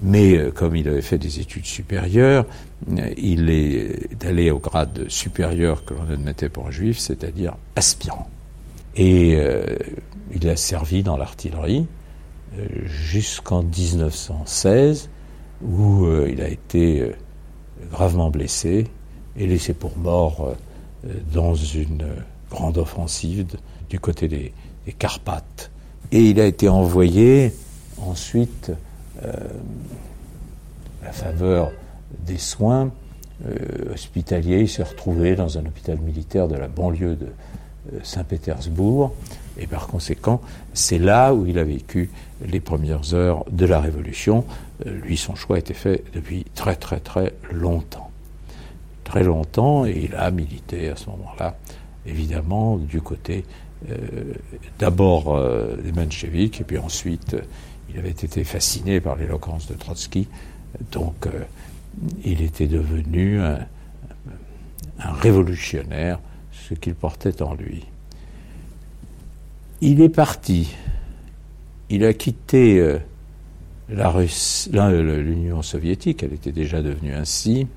mais 0.03 0.37
euh, 0.37 0.51
comme 0.51 0.77
il 0.77 0.89
avait 0.89 1.03
fait 1.03 1.19
des 1.19 1.41
études 1.41 1.67
supérieures, 1.67 2.47
euh, 2.91 3.13
il 3.17 3.51
est 3.51 4.25
allé 4.25 4.51
au 4.51 4.59
grade 4.59 5.09
supérieur 5.09 5.85
que 5.85 5.95
l'on 5.95 6.13
admettait 6.13 6.49
pour 6.49 6.67
un 6.67 6.71
juif, 6.71 6.99
c'est-à-dire 6.99 7.57
aspirant. 7.77 8.29
Et 8.97 9.37
euh, 9.37 9.65
il 10.33 10.49
a 10.49 10.57
servi 10.57 11.03
dans 11.03 11.17
l'artillerie 11.17 11.87
jusqu'en 12.85 13.65
1916, 13.65 15.11
où 15.63 16.07
il 16.29 16.41
a 16.41 16.49
été 16.49 17.11
gravement 17.91 18.31
blessé 18.31 18.87
et 19.37 19.47
laissé 19.49 19.75
pour 19.75 19.99
mort 19.99 20.55
dans 21.33 21.57
une 21.57 22.07
grande 22.49 22.79
offensive 22.79 23.47
du 23.91 23.99
côté 23.99 24.29
des, 24.29 24.53
des 24.87 24.93
Carpates 24.93 25.73
et 26.15 26.21
il 26.21 26.41
a 26.41 26.47
été 26.47 26.69
envoyé 26.69 27.53
ensuite, 27.99 28.71
à 29.23 31.05
la 31.05 31.13
faveur 31.13 31.71
des 32.27 32.39
soins 32.39 32.91
euh, 33.47 33.93
hospitaliers, 33.93 34.61
il 34.61 34.69
s'est 34.69 34.83
retrouvé 34.83 35.35
dans 35.35 35.59
un 35.59 35.67
hôpital 35.67 35.99
militaire 35.99 36.49
de 36.49 36.55
la 36.55 36.69
banlieue 36.69 37.17
de 37.17 37.27
euh, 37.93 37.99
Saint-Pétersbourg. 38.03 39.13
Et 39.59 39.67
par 39.67 39.87
conséquent, 39.87 40.41
c'est 40.73 40.99
là 40.99 41.35
où 41.35 41.47
il 41.47 41.59
a 41.59 41.65
vécu 41.65 42.11
les 42.45 42.61
premières 42.61 43.15
heures 43.15 43.45
de 43.51 43.67
la 43.67 43.81
Révolution. 43.81 44.45
lui, 44.85 45.17
son 45.17 45.35
choix 45.35 45.57
a 45.57 45.59
été 45.61 45.75
fait 45.75 46.03
depuis 46.13 46.45
très 46.55 46.75
très 46.75 46.99
très 46.99 47.35
longtemps. 47.53 48.11
Très 49.05 49.23
longtemps, 49.23 49.85
et 49.87 50.09
il 50.11 50.15
a 50.17 50.31
milité 50.31 50.89
à 50.89 50.97
ce 50.97 51.09
moment-là, 51.11 51.57
évidemment, 52.07 52.79
du 52.79 53.01
côté 53.01 53.45
euh, 53.91 53.97
d'abord 54.79 55.37
euh, 55.37 55.77
les 55.85 55.93
mencheviks, 55.93 56.61
et 56.61 56.65
puis 56.65 56.79
ensuite, 56.79 57.35
euh, 57.35 57.41
il 57.95 58.01
avait 58.01 58.11
été 58.11 58.43
fasciné 58.43 59.01
par 59.01 59.15
l'éloquence 59.15 59.69
de 59.69 59.75
Trotsky. 59.75 60.27
Donc, 60.91 61.29
il 62.25 62.43
était 62.43 62.67
devenu 62.67 63.41
un, 63.41 63.59
révolutionnaire 64.99 66.19
ce 66.53 66.75
qu'il 66.75 66.95
portait 66.95 67.41
en 67.41 67.55
lui. 67.55 67.85
Il 69.81 70.01
est 70.01 70.09
parti. 70.09 70.75
Il 71.89 72.05
a 72.05 72.13
quitté 72.15 72.81
euh, 72.81 72.99
l'Union 73.89 75.63
soviétique, 75.63 76.23
elle 76.25 76.33
était 76.33 76.53
déjà 76.53 76.83
devenue 76.83 77.15
ainsi. 77.15 77.69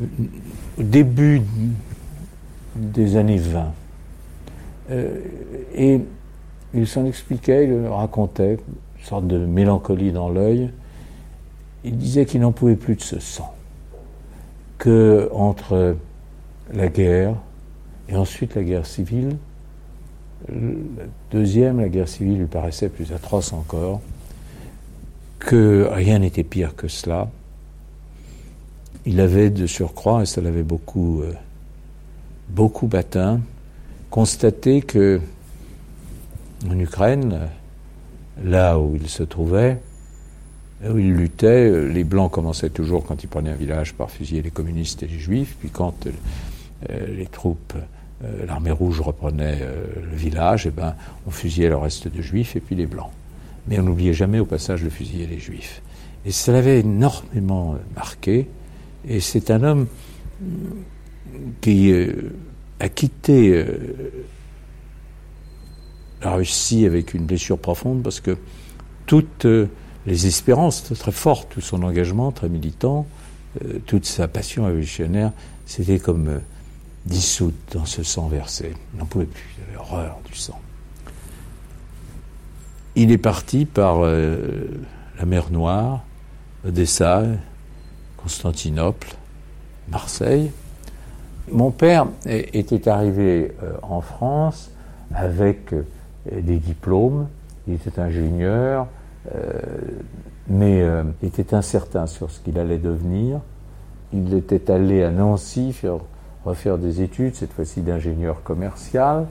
Au 0.00 0.82
début 0.82 1.42
des 2.74 3.16
années 3.16 3.38
20. 3.38 3.74
Euh, 4.90 5.20
et 5.74 6.00
il 6.74 6.86
s'en 6.86 7.04
expliquait, 7.04 7.64
il 7.64 7.86
racontait, 7.86 8.54
une 8.54 9.04
sorte 9.04 9.26
de 9.26 9.38
mélancolie 9.38 10.12
dans 10.12 10.28
l'œil. 10.28 10.70
Il 11.84 11.96
disait 11.98 12.24
qu'il 12.26 12.40
n'en 12.40 12.52
pouvait 12.52 12.76
plus 12.76 12.96
de 12.96 13.02
ce 13.02 13.18
sang. 13.18 13.52
Que 14.78 15.28
entre 15.32 15.96
la 16.72 16.88
guerre 16.88 17.34
et 18.08 18.16
ensuite 18.16 18.54
la 18.54 18.62
guerre 18.62 18.86
civile, 18.86 19.36
la 20.48 21.04
deuxième, 21.30 21.80
la 21.80 21.88
guerre 21.88 22.08
civile, 22.08 22.38
lui 22.38 22.46
paraissait 22.46 22.88
plus 22.88 23.12
atroce 23.12 23.52
encore, 23.52 24.00
que 25.38 25.88
rien 25.90 26.18
n'était 26.18 26.42
pire 26.42 26.74
que 26.74 26.88
cela. 26.88 27.30
Il 29.04 29.20
avait 29.20 29.50
de 29.50 29.66
surcroît, 29.66 30.22
et 30.22 30.26
ça 30.26 30.40
l'avait 30.40 30.62
beaucoup, 30.62 31.22
euh, 31.22 31.32
beaucoup 32.48 32.88
atteint, 32.92 33.40
constaté 34.10 34.82
que 34.82 35.20
en 36.68 36.78
Ukraine, 36.78 37.48
là 38.42 38.78
où 38.78 38.96
il 38.96 39.08
se 39.08 39.22
trouvait, 39.22 39.78
où 40.88 40.98
il 40.98 41.14
luttait, 41.14 41.88
les 41.88 42.04
Blancs 42.04 42.30
commençaient 42.30 42.70
toujours, 42.70 43.04
quand 43.04 43.22
ils 43.22 43.28
prenaient 43.28 43.50
un 43.50 43.56
village, 43.56 43.94
par 43.94 44.10
fusiller 44.10 44.42
les 44.42 44.50
communistes 44.50 45.02
et 45.02 45.06
les 45.06 45.18
Juifs, 45.18 45.56
puis 45.58 45.70
quand 45.70 46.06
euh, 46.90 47.06
les 47.16 47.26
troupes, 47.26 47.74
euh, 48.24 48.46
l'armée 48.46 48.72
rouge 48.72 49.00
reprenait 49.00 49.58
euh, 49.60 49.84
le 50.10 50.16
village, 50.16 50.66
eh 50.66 50.70
ben, 50.70 50.94
on 51.26 51.30
fusillait 51.30 51.68
le 51.68 51.76
reste 51.76 52.08
de 52.08 52.20
Juifs 52.20 52.56
et 52.56 52.60
puis 52.60 52.74
les 52.74 52.86
Blancs. 52.86 53.10
Mais 53.68 53.78
on 53.78 53.84
n'oubliait 53.84 54.14
jamais 54.14 54.40
au 54.40 54.44
passage 54.44 54.82
de 54.82 54.90
fusiller 54.90 55.26
les 55.26 55.38
Juifs. 55.38 55.82
Et 56.24 56.32
ça 56.32 56.52
l'avait 56.52 56.80
énormément 56.80 57.76
marqué, 57.94 58.48
et 59.08 59.20
c'est 59.20 59.50
un 59.50 59.62
homme 59.62 59.86
qui 61.60 61.92
a 62.78 62.88
quitté 62.88 63.64
la 66.22 66.34
Russie 66.34 66.86
avec 66.86 67.14
une 67.14 67.24
blessure 67.24 67.58
profonde 67.58 68.02
parce 68.02 68.20
que 68.20 68.36
toutes 69.06 69.46
euh, 69.46 69.68
les 70.06 70.26
espérances 70.26 70.84
très 70.84 71.12
fortes, 71.12 71.48
tout 71.50 71.60
son 71.60 71.82
engagement 71.82 72.32
très 72.32 72.48
militant, 72.48 73.06
euh, 73.64 73.78
toute 73.86 74.06
sa 74.06 74.28
passion 74.28 74.64
révolutionnaire, 74.64 75.32
c'était 75.66 75.98
comme 75.98 76.28
euh, 76.28 76.38
dissoute 77.06 77.54
dans 77.72 77.84
ce 77.84 78.02
sang 78.02 78.28
versé. 78.28 78.74
Il 78.94 79.00
n'en 79.00 79.06
pouvait 79.06 79.26
plus, 79.26 79.44
il 79.58 79.68
avait 79.68 79.78
horreur 79.78 80.18
du 80.24 80.34
sang. 80.34 80.58
Il 82.94 83.10
est 83.10 83.18
parti 83.18 83.64
par 83.64 84.02
la 84.02 85.24
mer 85.24 85.50
Noire, 85.50 86.04
Odessa, 86.62 87.24
Constantinople, 88.18 89.16
Marseille. 89.88 90.50
Mon 91.50 91.70
père 91.70 92.06
était 92.26 92.88
arrivé 92.88 93.52
en 93.80 94.02
France 94.02 94.70
avec 95.14 95.72
des 96.30 96.58
diplômes, 96.58 97.26
il 97.66 97.74
était 97.74 98.00
ingénieur, 98.00 98.86
euh, 99.34 99.60
mais 100.48 100.82
euh, 100.82 101.04
il 101.22 101.28
était 101.28 101.54
incertain 101.54 102.06
sur 102.06 102.30
ce 102.30 102.40
qu'il 102.40 102.58
allait 102.58 102.78
devenir. 102.78 103.40
Il 104.12 104.34
était 104.34 104.70
allé 104.70 105.02
à 105.02 105.10
Nancy 105.10 105.72
faire, 105.72 105.98
refaire 106.44 106.78
des 106.78 107.02
études, 107.02 107.34
cette 107.34 107.52
fois-ci 107.52 107.80
d'ingénieur 107.80 108.42
commercial. 108.42 109.26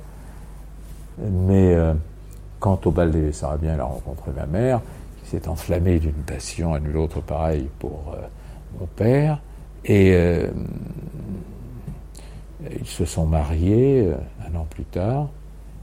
Mais 1.19 1.75
euh, 1.75 1.93
quant 2.59 2.79
au 2.85 2.91
bal 2.91 3.11
des 3.11 3.21
Bessarabiens, 3.21 3.75
il 3.75 3.79
a 3.79 3.85
rencontré 3.85 4.31
ma 4.35 4.45
mère, 4.45 4.81
qui 5.21 5.29
s'est 5.29 5.47
enflammée 5.47 5.99
d'une 5.99 6.13
passion 6.13 6.73
à 6.73 6.79
nul 6.79 6.97
autre 6.97 7.21
pareil 7.21 7.69
pour 7.79 8.15
mon 8.79 8.87
père. 8.87 9.41
Et 9.83 10.15
ils 12.79 12.87
se 12.87 13.05
sont 13.05 13.25
mariés 13.25 14.11
un 14.47 14.55
an 14.55 14.65
plus 14.69 14.85
tard. 14.85 15.27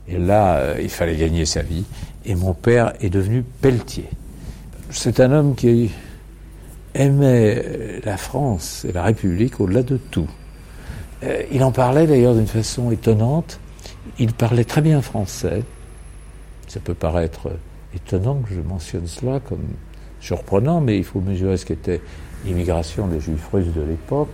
Et 0.09 0.19
là, 0.19 0.57
euh, 0.57 0.75
il 0.81 0.89
fallait 0.89 1.17
gagner 1.17 1.45
sa 1.45 1.63
vie. 1.63 1.85
Et 2.25 2.35
mon 2.35 2.55
père 2.55 2.93
est 3.01 3.11
devenu 3.11 3.43
pelletier. 3.43 4.09
C'est 4.91 5.21
un 5.21 5.33
homme 5.33 5.55
qui 5.55 5.91
aimait 6.95 8.01
la 8.05 8.17
France 8.17 8.87
et 8.89 8.93
la 8.93 9.03
République 9.03 9.61
au-delà 9.61 9.83
de 9.83 9.97
tout. 9.97 10.29
Euh, 11.25 11.43
il 11.53 11.63
en 11.63 11.73
parlait 11.73 12.07
d'ailleurs 12.07 12.35
d'une 12.35 12.47
façon 12.47 12.91
étonnante. 12.91 13.61
Il 14.19 14.33
parlait 14.33 14.65
très 14.65 14.81
bien 14.81 15.03
français. 15.03 15.63
Ça 16.67 16.81
peut 16.81 16.95
paraître 16.95 17.51
étonnant 17.95 18.37
que 18.37 18.55
je 18.55 18.61
mentionne 18.61 19.07
cela 19.07 19.41
comme 19.41 19.65
surprenant, 20.21 20.81
mais 20.81 20.97
il 20.97 21.05
faut 21.05 21.21
mesurer 21.21 21.57
ce 21.57 21.67
qu'était 21.67 22.01
l'immigration 22.45 23.07
des 23.09 23.21
juifs 23.21 23.49
russes 23.53 23.73
de 23.75 23.83
l'époque. 23.83 24.33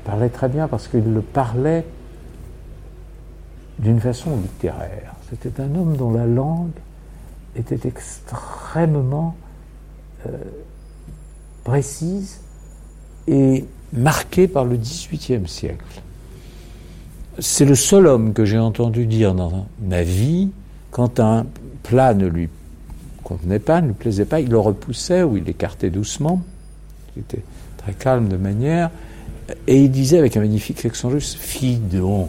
Il 0.00 0.10
parlait 0.10 0.28
très 0.28 0.48
bien 0.48 0.68
parce 0.68 0.88
qu'il 0.88 1.12
le 1.12 1.22
parlait 1.22 1.84
d'une 3.82 4.00
façon 4.00 4.36
littéraire. 4.36 5.14
C'était 5.28 5.60
un 5.60 5.74
homme 5.74 5.96
dont 5.96 6.12
la 6.12 6.26
langue 6.26 6.70
était 7.56 7.86
extrêmement 7.86 9.34
euh, 10.26 10.30
précise 11.64 12.40
et 13.26 13.64
marquée 13.92 14.48
par 14.48 14.64
le 14.64 14.76
XVIIIe 14.76 15.46
siècle. 15.48 16.02
C'est 17.38 17.64
le 17.64 17.74
seul 17.74 18.06
homme 18.06 18.32
que 18.32 18.44
j'ai 18.44 18.58
entendu 18.58 19.06
dire 19.06 19.34
dans 19.34 19.66
ma 19.80 20.02
vie, 20.02 20.50
quand 20.90 21.18
un 21.18 21.46
plat 21.82 22.14
ne 22.14 22.26
lui 22.26 22.48
convenait 23.24 23.58
pas, 23.58 23.80
ne 23.80 23.88
lui 23.88 23.94
plaisait 23.94 24.24
pas, 24.24 24.40
il 24.40 24.50
le 24.50 24.58
repoussait 24.58 25.22
ou 25.22 25.36
il 25.36 25.44
l'écartait 25.44 25.90
doucement. 25.90 26.42
Il 27.16 27.20
était 27.20 27.42
très 27.78 27.94
calme 27.94 28.28
de 28.28 28.36
manière. 28.36 28.90
Et 29.66 29.82
il 29.82 29.90
disait 29.90 30.18
avec 30.18 30.36
un 30.36 30.40
magnifique 30.40 30.84
accent 30.84 31.08
russe, 31.08 31.36
euh, 31.62 32.28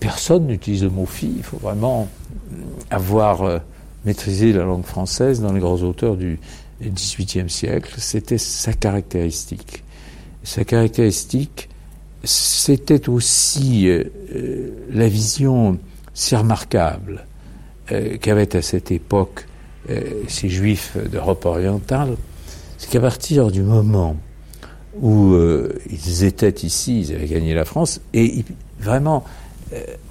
personne 0.00 0.46
n'utilise 0.46 0.84
le 0.84 0.90
mot 0.90 1.06
fille. 1.06 1.34
Il 1.38 1.42
faut 1.42 1.58
vraiment 1.58 2.08
avoir 2.90 3.42
euh, 3.42 3.58
maîtrisé 4.04 4.52
la 4.52 4.64
langue 4.64 4.84
française 4.84 5.40
dans 5.40 5.52
les 5.52 5.60
grands 5.60 5.82
auteurs 5.82 6.16
du 6.16 6.38
XVIIIe 6.82 7.50
siècle. 7.50 7.94
C'était 7.98 8.38
sa 8.38 8.72
caractéristique. 8.72 9.82
Sa 10.44 10.64
caractéristique, 10.64 11.68
c'était 12.22 13.08
aussi 13.08 13.88
euh, 13.88 14.70
la 14.92 15.08
vision 15.08 15.78
si 16.14 16.34
remarquable 16.34 17.26
qu'avaient 18.20 18.56
à 18.56 18.62
cette 18.62 18.90
époque 18.90 19.46
ces 20.26 20.48
juifs 20.48 20.96
d'Europe 21.12 21.44
orientale, 21.44 22.16
c'est 22.78 22.90
qu'à 22.90 23.00
partir 23.00 23.52
du 23.52 23.62
moment 23.62 24.16
où 25.00 25.36
ils 25.88 26.24
étaient 26.24 26.66
ici, 26.66 27.02
ils 27.02 27.14
avaient 27.14 27.28
gagné 27.28 27.54
la 27.54 27.64
France, 27.64 28.00
et 28.12 28.44
vraiment 28.80 29.24
euh, 29.24 29.45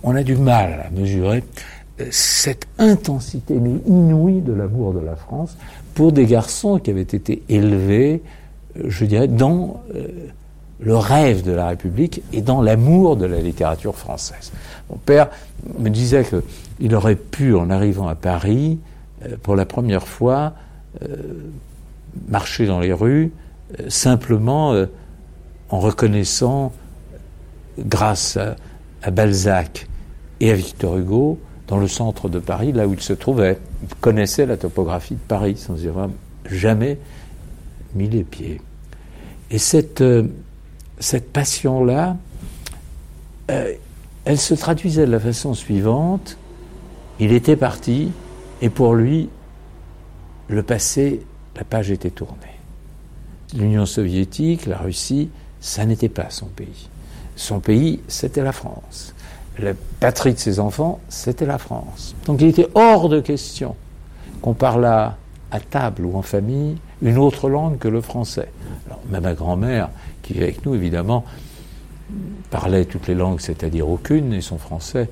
on 0.03 0.15
a 0.15 0.23
du 0.23 0.35
mal 0.35 0.85
à 0.87 0.89
mesurer 0.89 1.43
euh, 2.01 2.07
cette 2.11 2.67
intensité 2.77 3.55
inouïe 3.55 4.41
de 4.41 4.51
l'amour 4.51 4.93
de 4.93 4.99
la 4.99 5.15
France 5.15 5.55
pour 5.93 6.11
des 6.11 6.25
garçons 6.25 6.77
qui 6.77 6.91
avaient 6.91 7.01
été 7.01 7.41
élevés, 7.47 8.21
euh, 8.77 8.83
je 8.87 9.05
dirais, 9.05 9.29
dans 9.29 9.81
le 10.81 10.97
rêve 10.97 11.41
de 11.43 11.53
la 11.53 11.69
République 11.69 12.21
et 12.33 12.41
dans 12.41 12.61
l'amour 12.61 13.15
de 13.15 13.25
la 13.25 13.39
littérature 13.39 13.95
française. 13.95 14.51
Mon 14.89 14.97
père 14.97 15.29
me 15.79 15.89
disait 15.89 16.25
qu'il 16.25 16.93
aurait 16.93 17.15
pu, 17.15 17.55
en 17.55 17.69
arrivant 17.69 18.09
à 18.09 18.15
Paris, 18.15 18.77
pour 19.41 19.55
la 19.55 19.65
première 19.65 20.05
fois, 20.05 20.53
marcher 22.27 22.67
dans 22.67 22.81
les 22.81 22.91
rues 22.91 23.31
simplement 23.87 24.75
en 25.69 25.79
reconnaissant, 25.79 26.73
grâce 27.79 28.35
à 28.35 28.57
à 29.05 29.11
Balzac 29.11 29.87
et 30.39 30.51
à 30.51 30.55
Victor 30.55 30.97
Hugo 30.97 31.39
dans 31.67 31.77
le 31.77 31.87
centre 31.87 32.27
de 32.27 32.39
Paris, 32.39 32.71
là 32.71 32.87
où 32.87 32.93
il 32.93 33.01
se 33.01 33.13
trouvait. 33.13 33.59
Il 33.83 33.95
connaissait 33.95 34.45
la 34.45 34.57
topographie 34.57 35.13
de 35.13 35.19
Paris 35.19 35.57
sans 35.57 35.81
y 35.81 35.87
avoir 35.87 36.09
jamais 36.49 36.97
mis 37.93 38.09
les 38.09 38.23
pieds. 38.23 38.61
Et 39.51 39.59
cette, 39.59 40.01
euh, 40.01 40.27
passion-là, 41.33 42.17
euh, 43.51 43.73
elle 44.25 44.39
se 44.39 44.55
traduisait 44.55 45.05
de 45.05 45.11
la 45.11 45.19
façon 45.19 45.53
suivante. 45.53 46.37
Il 47.19 47.31
était 47.31 47.55
parti, 47.55 48.11
et 48.61 48.69
pour 48.69 48.95
lui, 48.95 49.29
le 50.47 50.63
passé, 50.63 51.21
la 51.55 51.63
page 51.63 51.91
était 51.91 52.09
tournée. 52.09 52.35
L'Union 53.55 53.85
soviétique, 53.85 54.65
la 54.65 54.77
Russie, 54.77 55.29
ça 55.59 55.85
n'était 55.85 56.09
pas 56.09 56.29
son 56.31 56.47
pays. 56.47 56.89
Son 57.35 57.59
pays, 57.59 57.99
c'était 58.07 58.43
la 58.43 58.51
France. 58.51 59.13
La 59.59 59.73
patrie 59.99 60.33
de 60.33 60.39
ses 60.39 60.59
enfants, 60.59 60.99
c'était 61.09 61.45
la 61.45 61.57
France. 61.57 62.15
Donc 62.25 62.41
il 62.41 62.47
était 62.47 62.67
hors 62.75 63.09
de 63.09 63.19
question 63.21 63.75
qu'on 64.41 64.53
parlât 64.53 65.17
à 65.51 65.59
table 65.59 66.05
ou 66.05 66.17
en 66.17 66.21
famille 66.21 66.77
une 67.01 67.17
autre 67.17 67.49
langue 67.49 67.77
que 67.77 67.87
le 67.87 68.01
français. 68.01 68.49
Alors, 68.87 68.99
même 69.09 69.23
ma 69.23 69.33
grand-mère, 69.33 69.89
qui 70.21 70.33
est 70.33 70.43
avec 70.43 70.65
nous, 70.65 70.75
évidemment, 70.75 71.23
parlait 72.49 72.85
toutes 72.85 73.07
les 73.07 73.15
langues, 73.15 73.39
c'est-à-dire 73.39 73.87
aucune, 73.87 74.33
et 74.33 74.41
son 74.41 74.57
français 74.57 75.09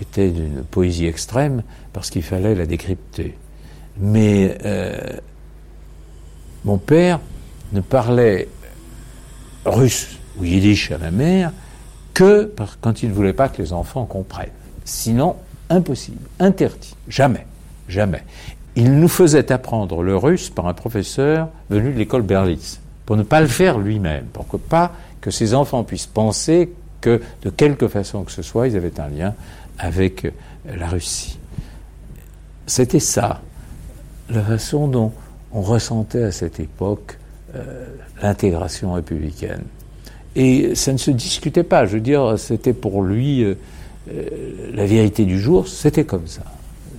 était 0.00 0.30
d'une 0.30 0.62
poésie 0.62 1.06
extrême 1.06 1.62
parce 1.92 2.10
qu'il 2.10 2.22
fallait 2.22 2.54
la 2.54 2.66
décrypter. 2.66 3.36
Mais 3.98 4.56
mon 6.64 6.78
père 6.78 7.18
ne 7.72 7.80
parlait 7.80 8.48
russe 9.64 10.18
ou 10.38 10.44
yiddish 10.44 10.90
à 10.92 10.98
ma 10.98 11.10
mère 11.10 11.52
que 12.14 12.52
quand 12.80 13.02
il 13.02 13.08
ne 13.08 13.14
voulait 13.14 13.32
pas 13.32 13.48
que 13.48 13.60
les 13.62 13.72
enfants 13.72 14.04
comprennent. 14.04 14.50
Sinon, 14.84 15.36
impossible, 15.70 16.26
interdit, 16.38 16.94
jamais, 17.08 17.46
jamais. 17.88 18.22
Il 18.76 18.98
nous 18.98 19.08
faisait 19.08 19.52
apprendre 19.52 20.02
le 20.02 20.16
russe 20.16 20.50
par 20.50 20.66
un 20.66 20.74
professeur 20.74 21.48
venu 21.70 21.92
de 21.92 21.98
l'école 21.98 22.22
Berlitz, 22.22 22.80
pour 23.06 23.16
ne 23.16 23.22
pas 23.22 23.40
le 23.40 23.46
faire 23.46 23.78
lui-même, 23.78 24.26
pour 24.26 24.48
que 24.48 24.56
pas 24.56 24.92
que 25.20 25.30
ses 25.30 25.54
enfants 25.54 25.84
puissent 25.84 26.06
penser 26.06 26.72
que 27.00 27.20
de 27.42 27.50
quelque 27.50 27.88
façon 27.88 28.22
que 28.24 28.32
ce 28.32 28.42
soit, 28.42 28.68
ils 28.68 28.76
avaient 28.76 29.00
un 29.00 29.08
lien 29.08 29.34
avec 29.78 30.32
la 30.64 30.88
Russie. 30.88 31.38
C'était 32.66 33.00
ça, 33.00 33.40
la 34.30 34.42
façon 34.42 34.88
dont 34.88 35.12
on 35.52 35.60
ressentait 35.60 36.24
à 36.24 36.32
cette 36.32 36.60
époque 36.60 37.18
euh, 37.54 37.86
l'intégration 38.22 38.94
républicaine. 38.94 39.64
Et 40.34 40.74
ça 40.74 40.92
ne 40.92 40.98
se 40.98 41.10
discutait 41.10 41.62
pas. 41.62 41.86
Je 41.86 41.94
veux 41.94 42.00
dire, 42.00 42.38
c'était 42.38 42.72
pour 42.72 43.02
lui 43.02 43.44
euh, 43.44 43.54
euh, 44.10 44.24
la 44.74 44.86
vérité 44.86 45.24
du 45.24 45.40
jour, 45.40 45.68
c'était 45.68 46.04
comme 46.04 46.26
ça. 46.26 46.42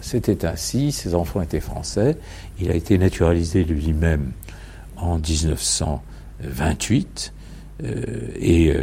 C'était 0.01 0.45
ainsi, 0.45 0.91
ses 0.91 1.15
enfants 1.15 1.41
étaient 1.41 1.59
français. 1.59 2.17
Il 2.59 2.71
a 2.71 2.75
été 2.75 2.97
naturalisé 2.97 3.63
lui-même 3.63 4.31
en 4.97 5.17
1928. 5.17 7.33
et 8.39 8.73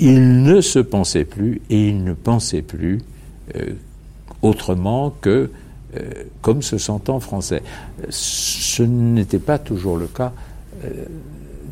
il 0.00 0.42
ne 0.42 0.60
se 0.60 0.78
pensait 0.78 1.24
plus, 1.24 1.60
et 1.70 1.88
il 1.88 2.04
ne 2.04 2.12
pensait 2.12 2.62
plus 2.62 3.00
autrement 4.42 5.14
que 5.20 5.50
euh, 5.96 6.24
comme 6.42 6.60
se 6.60 6.76
sentant 6.76 7.18
français. 7.18 7.62
Ce 8.10 8.82
n'était 8.82 9.38
pas 9.38 9.58
toujours 9.58 9.96
le 9.96 10.06
cas 10.06 10.34
euh, 10.84 11.06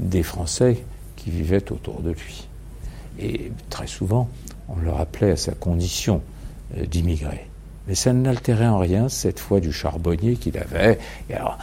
des 0.01 0.23
Français 0.23 0.83
vivaient 1.31 1.73
autour 1.73 2.01
de 2.01 2.11
lui. 2.11 2.49
Et 3.19 3.53
très 3.71 3.87
souvent, 3.87 4.29
on 4.69 4.77
le 4.77 4.91
rappelait 4.91 5.33
à 5.33 5.37
sa 5.37 5.53
condition 5.53 6.23
euh, 6.77 6.87
d'immigré. 6.87 7.47
Mais 7.89 7.95
ça 7.95 8.13
n'altérait 8.13 8.67
en 8.67 8.79
rien 8.79 9.09
cette 9.09 9.39
foi 9.39 9.61
du 9.61 9.73
charbonnier 9.73 10.37
qu'il 10.37 10.59
avait. 10.59 10.99
Alors, 11.33 11.57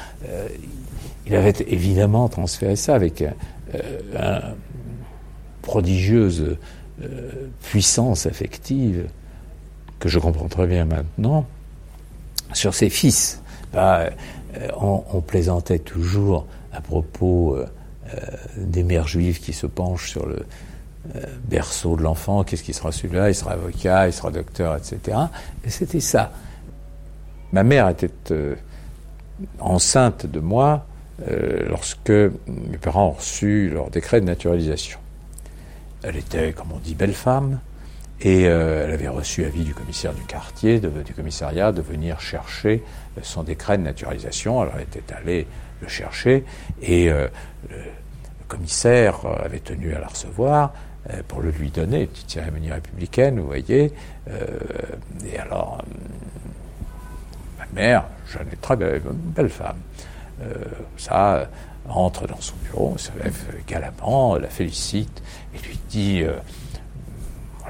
il 1.28 1.36
avait 1.36 1.54
évidemment 1.68 2.30
transféré 2.30 2.78
ça 2.78 2.96
avec 2.96 3.20
une 3.20 3.34
prodigieuse 5.62 6.56
puissance 7.62 8.26
affective 8.26 9.10
que 10.04 10.10
je 10.10 10.20
comprends 10.20 10.48
très 10.48 10.68
bien 10.68 10.86
maintenant 10.86 11.46
sur 12.54 12.74
ses 12.74 12.90
fils. 12.90 13.42
Bah, 13.72 14.10
euh, 14.58 14.68
on, 14.80 15.22
plaisantait 15.22 15.80
toujours 15.80 16.46
à 16.72 16.82
propos 16.82 17.56
euh, 17.56 17.66
euh, 17.66 17.66
des 18.58 18.84
mères 18.84 19.08
juives 19.08 19.40
qui 19.40 19.54
se 19.54 19.68
penchent 19.68 20.10
sur 20.10 20.26
le 20.26 20.46
berceau 21.46 21.96
de 21.98 22.04
l'enfant, 22.04 22.44
qu'est-ce 22.44 22.64
qu'il 22.64 22.74
sera 22.74 22.92
celui-là, 22.92 23.30
il 23.30 23.36
sera 23.36 23.52
avocat, 23.52 24.08
il 24.08 24.14
sera 24.14 24.32
docteur, 24.32 24.76
etc. 24.78 25.18
Et 25.66 25.70
c'était 25.70 26.00
ça. 26.00 26.32
Ma 27.52 27.64
mère 27.64 27.90
était 27.90 28.10
enceinte 29.60 30.26
de 30.26 30.40
moi 30.40 30.86
lorsque 31.68 32.10
mes 32.10 32.78
parents 32.82 33.08
ont 33.08 33.12
reçu 33.12 33.70
leur 33.70 33.90
décret 33.90 34.22
de 34.22 34.26
naturalisation. 34.26 35.00
Elle 36.04 36.18
était, 36.18 36.54
comme 36.54 36.72
on 36.74 36.80
dit, 36.80 36.96
belle 36.96 37.14
femme, 37.14 37.60
et 38.24 38.48
euh, 38.48 38.86
elle 38.86 38.94
avait 38.94 39.10
reçu 39.10 39.44
avis 39.44 39.64
du 39.64 39.74
commissaire 39.74 40.14
du 40.14 40.22
quartier, 40.22 40.80
du 40.80 41.14
commissariat, 41.14 41.72
de 41.72 41.82
venir 41.82 42.22
chercher 42.22 42.82
son 43.22 43.44
décret 43.44 43.78
de 43.78 43.84
naturalisation. 43.84 44.62
Alors 44.62 44.76
elle 44.78 44.84
était 44.84 45.14
allée 45.14 45.46
le 45.82 45.88
chercher 45.90 46.46
et 46.82 47.10
euh, 47.10 47.28
commissaire 48.56 49.20
avait 49.44 49.60
tenu 49.60 49.94
à 49.94 50.00
la 50.00 50.08
recevoir 50.08 50.74
euh, 51.10 51.22
pour 51.28 51.42
le 51.42 51.52
lui 51.52 51.70
donner, 51.70 52.06
petite 52.08 52.32
cérémonie 52.32 52.72
républicaine, 52.72 53.40
vous 53.40 53.48
voyez. 53.48 53.92
et 55.26 55.40
alors, 55.40 55.84
ma 57.58 57.66
mère, 57.74 58.06
jeune 58.28 58.48
et 58.52 58.58
très 58.58 58.76
belle, 58.76 59.02
belle 59.04 59.50
femme, 59.50 59.78
ça 60.98 61.50
entre 61.90 62.28
dans 62.28 62.40
son 62.40 62.56
bureau, 62.64 62.98
se 62.98 63.12
lève 63.22 63.38
galamment, 63.68 64.36
la 64.38 64.48
félicite 64.48 65.22
et 65.54 65.68
lui 65.68 65.80
dit 65.90 66.24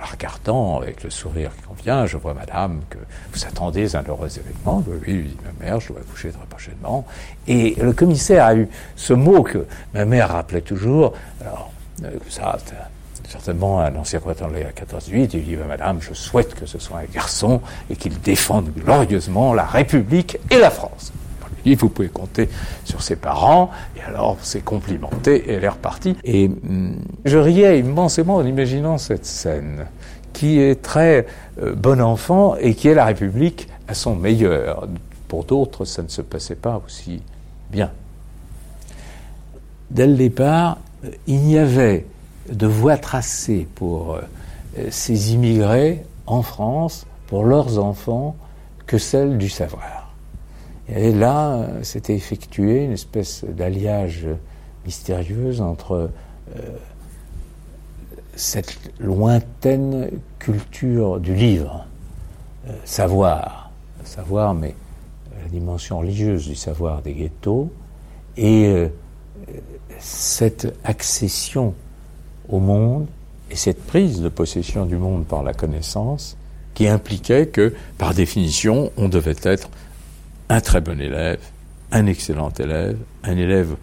la 0.04 0.10
regardant 0.10 0.82
avec 0.82 1.02
le 1.04 1.10
sourire 1.10 1.52
qui 1.56 1.62
convient, 1.62 2.06
je 2.06 2.18
vois 2.18 2.34
madame 2.34 2.82
que 2.90 2.98
vous 3.32 3.46
attendez 3.46 3.96
un 3.96 4.04
heureux 4.06 4.28
événement. 4.38 4.84
Oui, 4.86 5.14
lui 5.14 5.24
dit 5.30 5.38
ma 5.46 5.66
mère, 5.66 5.80
je 5.80 5.90
dois 5.90 6.02
coucher 6.12 6.30
très 6.32 6.46
prochainement. 6.46 7.06
Et 7.48 7.76
le 7.82 7.94
commissaire 7.94 8.46
a 8.46 8.56
eu 8.56 8.68
ce 8.98 9.14
mot 9.14 9.44
que 9.44 9.66
ma 9.94 10.04
mère 10.04 10.30
rappelait 10.30 10.62
toujours. 10.62 11.14
Alors, 11.40 11.72
euh, 12.04 12.10
ça, 12.30 12.58
certainement 13.30 13.80
un 13.80 13.96
ancien 13.96 14.20
combattant 14.20 14.50
de 14.50 14.56
la 14.56 14.72
14-8, 14.72 15.30
il 15.36 15.46
dit 15.46 15.56
Madame, 15.56 16.02
je 16.02 16.14
souhaite 16.14 16.54
que 16.54 16.66
ce 16.66 16.80
soit 16.80 17.00
un 17.00 17.14
garçon 17.14 17.62
et 17.90 17.96
qu'il 17.96 18.20
défende 18.20 18.74
glorieusement 18.74 19.54
la 19.54 19.66
République 19.66 20.38
et 20.52 20.58
la 20.58 20.70
France. 20.70 21.14
Vous 21.66 21.90
pouvez 21.90 22.10
compter 22.10 22.50
sur 22.84 23.02
ses 23.02 23.16
parents, 23.16 23.72
et 23.98 24.02
alors 24.02 24.38
c'est 24.42 24.64
complimenté, 24.64 25.50
et 25.50 25.54
elle 25.54 25.64
est 25.64 25.70
repartie. 25.70 26.16
Et 26.24 26.48
hum, 26.48 26.96
je 27.26 27.38
riais 27.38 27.80
immensément 27.80 28.36
en 28.36 28.46
imaginant 28.46 28.98
cette 28.98 29.26
scène, 29.26 29.86
qui 30.34 30.60
est 30.60 30.82
très 30.82 31.26
euh, 31.62 31.74
bon 31.74 32.02
enfant 32.02 32.56
et 32.56 32.74
qui 32.76 32.88
est 32.88 32.96
la 32.96 33.06
République 33.06 33.70
à 33.88 33.94
son 33.94 34.16
meilleur. 34.16 34.88
Pour 35.28 35.46
d'autres, 35.46 35.86
ça 35.86 36.04
ne 36.04 36.10
se 36.10 36.22
passait 36.22 36.56
pas 36.56 36.82
aussi 36.86 37.22
bien. 37.72 37.92
Dès 39.90 40.08
le 40.08 40.16
départ, 40.16 40.78
euh, 41.06 41.12
il 41.28 41.40
n'y 41.40 41.58
avait 41.58 42.06
de 42.52 42.68
voie 42.68 42.98
tracée 42.98 43.68
pour 43.76 44.16
euh, 44.16 44.22
ces 44.90 45.34
immigrés 45.34 46.04
en 46.28 46.42
France, 46.42 47.06
pour 47.28 47.46
leurs 47.46 47.80
enfants, 47.80 48.36
que 48.86 48.98
celle 48.98 49.38
du 49.38 49.50
savoir. 49.50 50.03
Et 50.90 51.12
là, 51.12 51.68
s'était 51.82 52.16
effectué 52.16 52.84
une 52.84 52.92
espèce 52.92 53.46
d'alliage 53.46 54.28
mystérieuse 54.86 55.62
entre 55.62 56.10
euh, 56.56 56.60
cette 58.36 58.78
lointaine 59.00 60.10
culture 60.40 61.20
du 61.20 61.36
livre, 61.36 61.86
euh, 62.68 62.74
savoir, 62.84 63.72
savoir, 64.04 64.54
mais 64.54 64.76
la 65.42 65.50
dimension 65.50 66.00
religieuse 66.00 66.48
du 66.48 66.56
savoir 66.56 67.02
des 67.02 67.14
ghettos, 67.14 67.72
et 68.36 68.68
euh, 68.68 68.88
cette 70.00 70.76
accession 70.84 71.74
au 72.50 72.60
monde 72.60 73.08
et 73.50 73.56
cette 73.56 73.84
prise 73.86 74.22
de 74.22 74.30
possession 74.30 74.86
du 74.86 74.98
monde 74.98 75.26
par 75.26 75.44
la 75.44 75.54
connaissance 75.54 76.36
qui 76.74 76.88
impliquait 76.88 77.48
que, 77.48 77.74
par 77.98 78.14
définition, 78.14 78.92
on 78.98 79.08
devait 79.08 79.36
être 79.44 79.70
un 80.50 80.62
très 80.62 80.82
bon 80.82 81.00
élève, 81.00 81.40
un 81.92 82.06
excellent 82.06 82.52
élève, 82.52 82.98
un 83.24 83.38
élève 83.38 83.76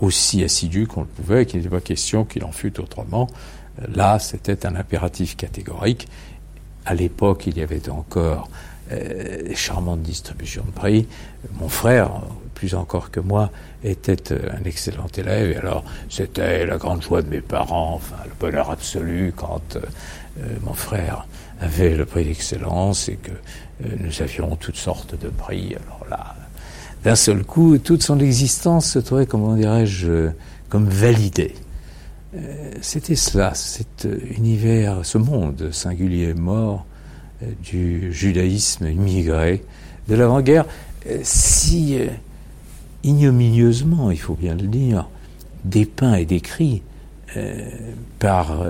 aussi 0.00 0.42
assidu 0.42 0.86
qu'on 0.86 1.02
le 1.02 1.06
pouvait, 1.06 1.46
qu'il 1.46 1.60
n'était 1.60 1.70
pas 1.70 1.80
question 1.80 2.24
qu'il 2.24 2.44
en 2.44 2.52
fût 2.52 2.80
autrement. 2.80 3.28
Là, 3.94 4.18
c'était 4.18 4.66
un 4.66 4.74
impératif 4.74 5.36
catégorique. 5.36 6.08
À 6.84 6.94
l'époque, 6.94 7.46
il 7.46 7.56
y 7.56 7.62
avait 7.62 7.88
encore 7.88 8.48
euh, 8.90 9.42
des 9.42 9.54
charmantes 9.54 10.02
distributions 10.02 10.64
de 10.64 10.72
prix. 10.72 11.06
Mon 11.54 11.68
frère, 11.68 12.10
plus 12.54 12.74
encore 12.74 13.10
que 13.10 13.20
moi, 13.20 13.50
était 13.84 14.32
euh, 14.32 14.50
un 14.60 14.64
excellent 14.64 15.06
élève. 15.16 15.50
Et 15.52 15.56
alors, 15.56 15.84
c'était 16.10 16.66
la 16.66 16.76
grande 16.76 17.02
joie 17.02 17.22
de 17.22 17.28
mes 17.28 17.40
parents, 17.40 18.00
le 18.24 18.32
bonheur 18.38 18.70
absolu 18.70 19.32
quand 19.36 19.76
euh, 19.76 19.80
mon 20.64 20.74
frère 20.74 21.26
avait 21.62 21.94
le 21.94 22.04
prix 22.04 22.24
d'excellence 22.24 23.08
et 23.08 23.16
que 23.16 23.30
euh, 23.30 23.96
nous 24.00 24.22
avions 24.22 24.56
toutes 24.56 24.76
sortes 24.76 25.18
de 25.20 25.28
prix. 25.28 25.74
Alors 25.76 26.06
là, 26.10 26.34
d'un 27.04 27.14
seul 27.14 27.44
coup, 27.44 27.78
toute 27.78 28.02
son 28.02 28.18
existence 28.18 28.90
se 28.90 28.98
trouvait, 28.98 29.26
comment 29.26 29.54
dirais-je, 29.54 30.30
comme 30.68 30.88
validée. 30.88 31.54
Euh, 32.34 32.72
c'était 32.80 33.16
cela, 33.16 33.54
cet 33.54 34.08
univers, 34.36 35.04
ce 35.04 35.18
monde 35.18 35.70
singulier 35.72 36.34
mort 36.34 36.84
euh, 37.42 37.46
du 37.62 38.12
judaïsme 38.12 38.88
immigré 38.88 39.62
de 40.08 40.16
l'avant-guerre, 40.16 40.66
si 41.22 41.96
ignominieusement, 43.04 44.10
il 44.10 44.18
faut 44.18 44.34
bien 44.34 44.54
le 44.54 44.66
dire, 44.66 45.08
dépeint 45.64 46.14
et 46.14 46.24
décrit 46.24 46.82
par 48.18 48.64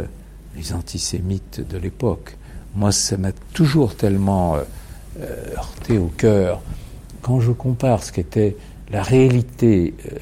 les 0.57 0.73
antisémites 0.73 1.67
de 1.67 1.79
l'époque. 1.79 2.37
Moi, 2.75 2.93
ça 2.93 3.17
m'a 3.17 3.33
toujours 3.53 3.97
tellement 3.97 4.57
euh, 4.57 5.55
heurté 5.57 5.99
au 5.99 6.07
cœur. 6.07 6.63
Quand 7.21 7.41
je 7.41 7.53
compare 7.53 8.03
ce 8.03 8.13
qu'était 8.13 8.57
la 8.91 9.03
réalité 9.03 9.95
euh, 10.07 10.19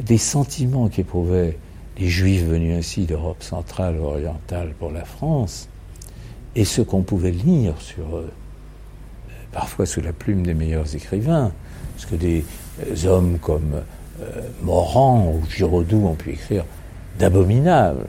des 0.00 0.18
sentiments 0.18 0.88
qu'éprouvaient 0.88 1.58
les 1.98 2.08
Juifs 2.08 2.44
venus 2.44 2.76
ainsi 2.78 3.04
d'Europe 3.04 3.42
centrale 3.42 3.96
ou 3.98 4.04
orientale 4.04 4.72
pour 4.78 4.90
la 4.90 5.04
France, 5.04 5.68
et 6.56 6.64
ce 6.64 6.80
qu'on 6.80 7.02
pouvait 7.02 7.30
lire 7.30 7.74
sur 7.80 8.16
eux, 8.16 8.30
parfois 9.52 9.86
sous 9.86 10.00
la 10.00 10.12
plume 10.12 10.42
des 10.44 10.54
meilleurs 10.54 10.94
écrivains, 10.94 11.52
parce 11.94 12.06
que 12.06 12.16
des 12.16 12.44
hommes 13.04 13.38
comme 13.38 13.82
euh, 14.22 14.42
Morand 14.62 15.30
ou 15.34 15.42
Giraudoux 15.50 16.06
ont 16.06 16.14
pu 16.14 16.30
écrire 16.30 16.64
d'abominables, 17.18 18.06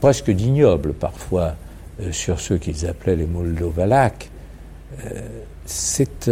presque 0.00 0.30
d'ignobles 0.30 0.92
parfois, 0.92 1.54
euh, 2.00 2.12
sur 2.12 2.40
ceux 2.40 2.58
qu'ils 2.58 2.86
appelaient 2.86 3.16
les 3.16 3.26
Moldovalaques. 3.26 4.30
Euh, 5.04 5.20
c'est 5.64 6.30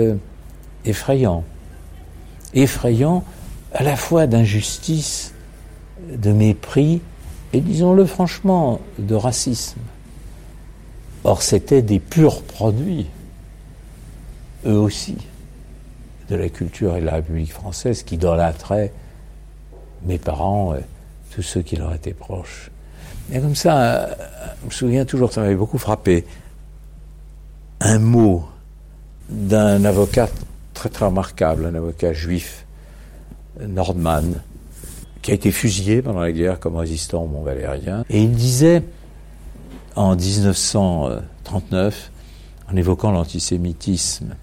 effrayant. 0.84 1.44
Effrayant 2.54 3.24
à 3.72 3.82
la 3.82 3.96
fois 3.96 4.26
d'injustice, 4.26 5.34
de 6.12 6.32
mépris 6.32 7.00
et, 7.52 7.60
disons-le 7.60 8.04
franchement, 8.04 8.80
de 8.98 9.14
racisme. 9.14 9.80
Or, 11.24 11.42
c'étaient 11.42 11.82
des 11.82 12.00
purs 12.00 12.42
produits, 12.42 13.06
eux 14.66 14.78
aussi 14.78 15.16
de 16.28 16.36
la 16.36 16.48
culture 16.48 16.96
et 16.96 17.00
de 17.00 17.06
la 17.06 17.14
République 17.14 17.52
française 17.52 18.02
qui 18.02 18.16
idolâtraient 18.16 18.92
mes 20.04 20.18
parents, 20.18 20.74
et 20.74 20.80
tous 21.30 21.42
ceux 21.42 21.62
qui 21.62 21.76
leur 21.76 21.94
étaient 21.94 22.14
proches. 22.14 22.70
Et 23.32 23.40
comme 23.40 23.54
ça, 23.54 24.10
je 24.60 24.66
me 24.66 24.70
souviens 24.70 25.04
toujours, 25.04 25.32
ça 25.32 25.40
m'avait 25.40 25.54
beaucoup 25.54 25.78
frappé, 25.78 26.24
un 27.80 27.98
mot 27.98 28.44
d'un 29.28 29.84
avocat 29.84 30.28
très 30.74 30.88
très 30.88 31.06
remarquable, 31.06 31.66
un 31.66 31.74
avocat 31.74 32.12
juif, 32.12 32.66
Nordman, 33.60 34.42
qui 35.22 35.30
a 35.30 35.34
été 35.34 35.50
fusillé 35.52 36.02
pendant 36.02 36.20
la 36.20 36.32
guerre 36.32 36.58
comme 36.60 36.76
résistant 36.76 37.22
au 37.22 37.26
Mont 37.26 37.42
Valérien. 37.42 38.04
Et 38.10 38.22
il 38.22 38.32
disait, 38.32 38.82
en 39.96 40.16
1939, 40.16 42.10
en 42.70 42.76
évoquant 42.76 43.10
l'antisémitisme 43.12 44.34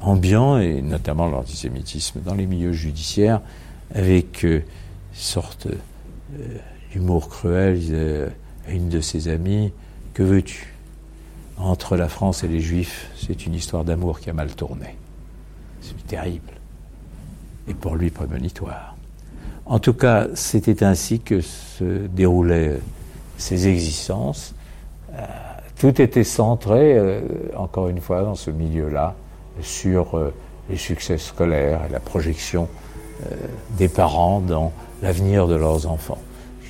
ambiant, 0.00 0.58
et 0.58 0.82
notamment 0.82 1.28
l'antisémitisme 1.28 2.20
dans 2.20 2.34
les 2.34 2.46
milieux 2.46 2.72
judiciaires, 2.72 3.40
avec 3.94 4.44
euh, 4.44 4.56
une 4.56 4.62
sorte 5.12 5.66
euh, 5.66 6.58
d'humour 6.92 7.28
cruel, 7.28 7.78
disait 7.78 8.28
à 8.68 8.70
une 8.70 8.88
de 8.88 9.00
ses 9.00 9.28
amies, 9.28 9.72
que 10.14 10.22
veux-tu? 10.22 10.74
Entre 11.58 11.96
la 11.96 12.08
France 12.08 12.44
et 12.44 12.48
les 12.48 12.60
Juifs, 12.60 13.10
c'est 13.16 13.46
une 13.46 13.54
histoire 13.54 13.84
d'amour 13.84 14.20
qui 14.20 14.30
a 14.30 14.32
mal 14.32 14.54
tourné. 14.54 14.96
C'est 15.80 16.06
terrible. 16.06 16.52
Et 17.68 17.74
pour 17.74 17.96
lui, 17.96 18.10
prémonitoire. 18.10 18.96
En 19.64 19.78
tout 19.78 19.94
cas, 19.94 20.26
c'était 20.34 20.82
ainsi 20.84 21.20
que 21.20 21.40
se 21.40 22.06
déroulaient 22.08 22.80
ses 23.38 23.68
existences. 23.68 24.54
Euh, 25.14 25.24
tout 25.78 26.00
était 26.00 26.24
centré, 26.24 27.20
encore 27.56 27.88
une 27.88 28.00
fois, 28.00 28.22
dans 28.22 28.34
ce 28.34 28.50
milieu-là, 28.50 29.14
sur 29.60 30.16
euh, 30.16 30.32
les 30.70 30.76
succès 30.76 31.18
scolaires 31.18 31.80
et 31.88 31.92
la 31.92 32.00
projection 32.00 32.68
euh, 33.30 33.34
des 33.76 33.88
parents 33.88 34.40
dans 34.40 34.72
l'avenir 35.02 35.46
de 35.46 35.54
leurs 35.54 35.86
enfants. 35.86 36.18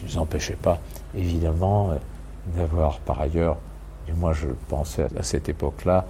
Ne 0.02 0.20
nous 0.20 0.56
pas, 0.62 0.80
évidemment, 1.16 1.90
euh, 1.90 1.96
d'avoir 2.56 2.98
par 3.00 3.20
ailleurs, 3.20 3.56
du 4.06 4.12
moins 4.14 4.32
je 4.32 4.48
pensais 4.68 5.06
à 5.18 5.22
cette 5.22 5.48
époque-là, 5.48 6.06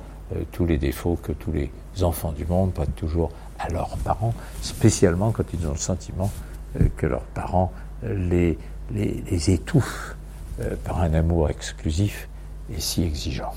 tous 0.50 0.64
les 0.64 0.78
défauts 0.78 1.18
que 1.22 1.33
tous 1.33 1.52
les 1.52 1.70
enfants 2.02 2.33
du 2.33 2.46
monde 2.46 2.72
prennent 2.72 2.92
toujours 2.92 3.31
à 3.59 3.68
leurs 3.68 3.98
parents, 3.98 4.33
spécialement 4.62 5.31
quand 5.31 5.44
ils 5.52 5.66
ont 5.66 5.72
le 5.72 5.76
sentiment 5.76 6.31
que 6.96 7.07
leurs 7.07 7.20
parents 7.35 7.70
les 8.02 8.57
étouffent 9.28 10.16
par 10.85 11.02
un 11.02 11.12
amour 11.12 11.50
exclusif 11.50 12.31
et 12.74 12.81
si 12.81 13.02
exigeant. 13.02 13.52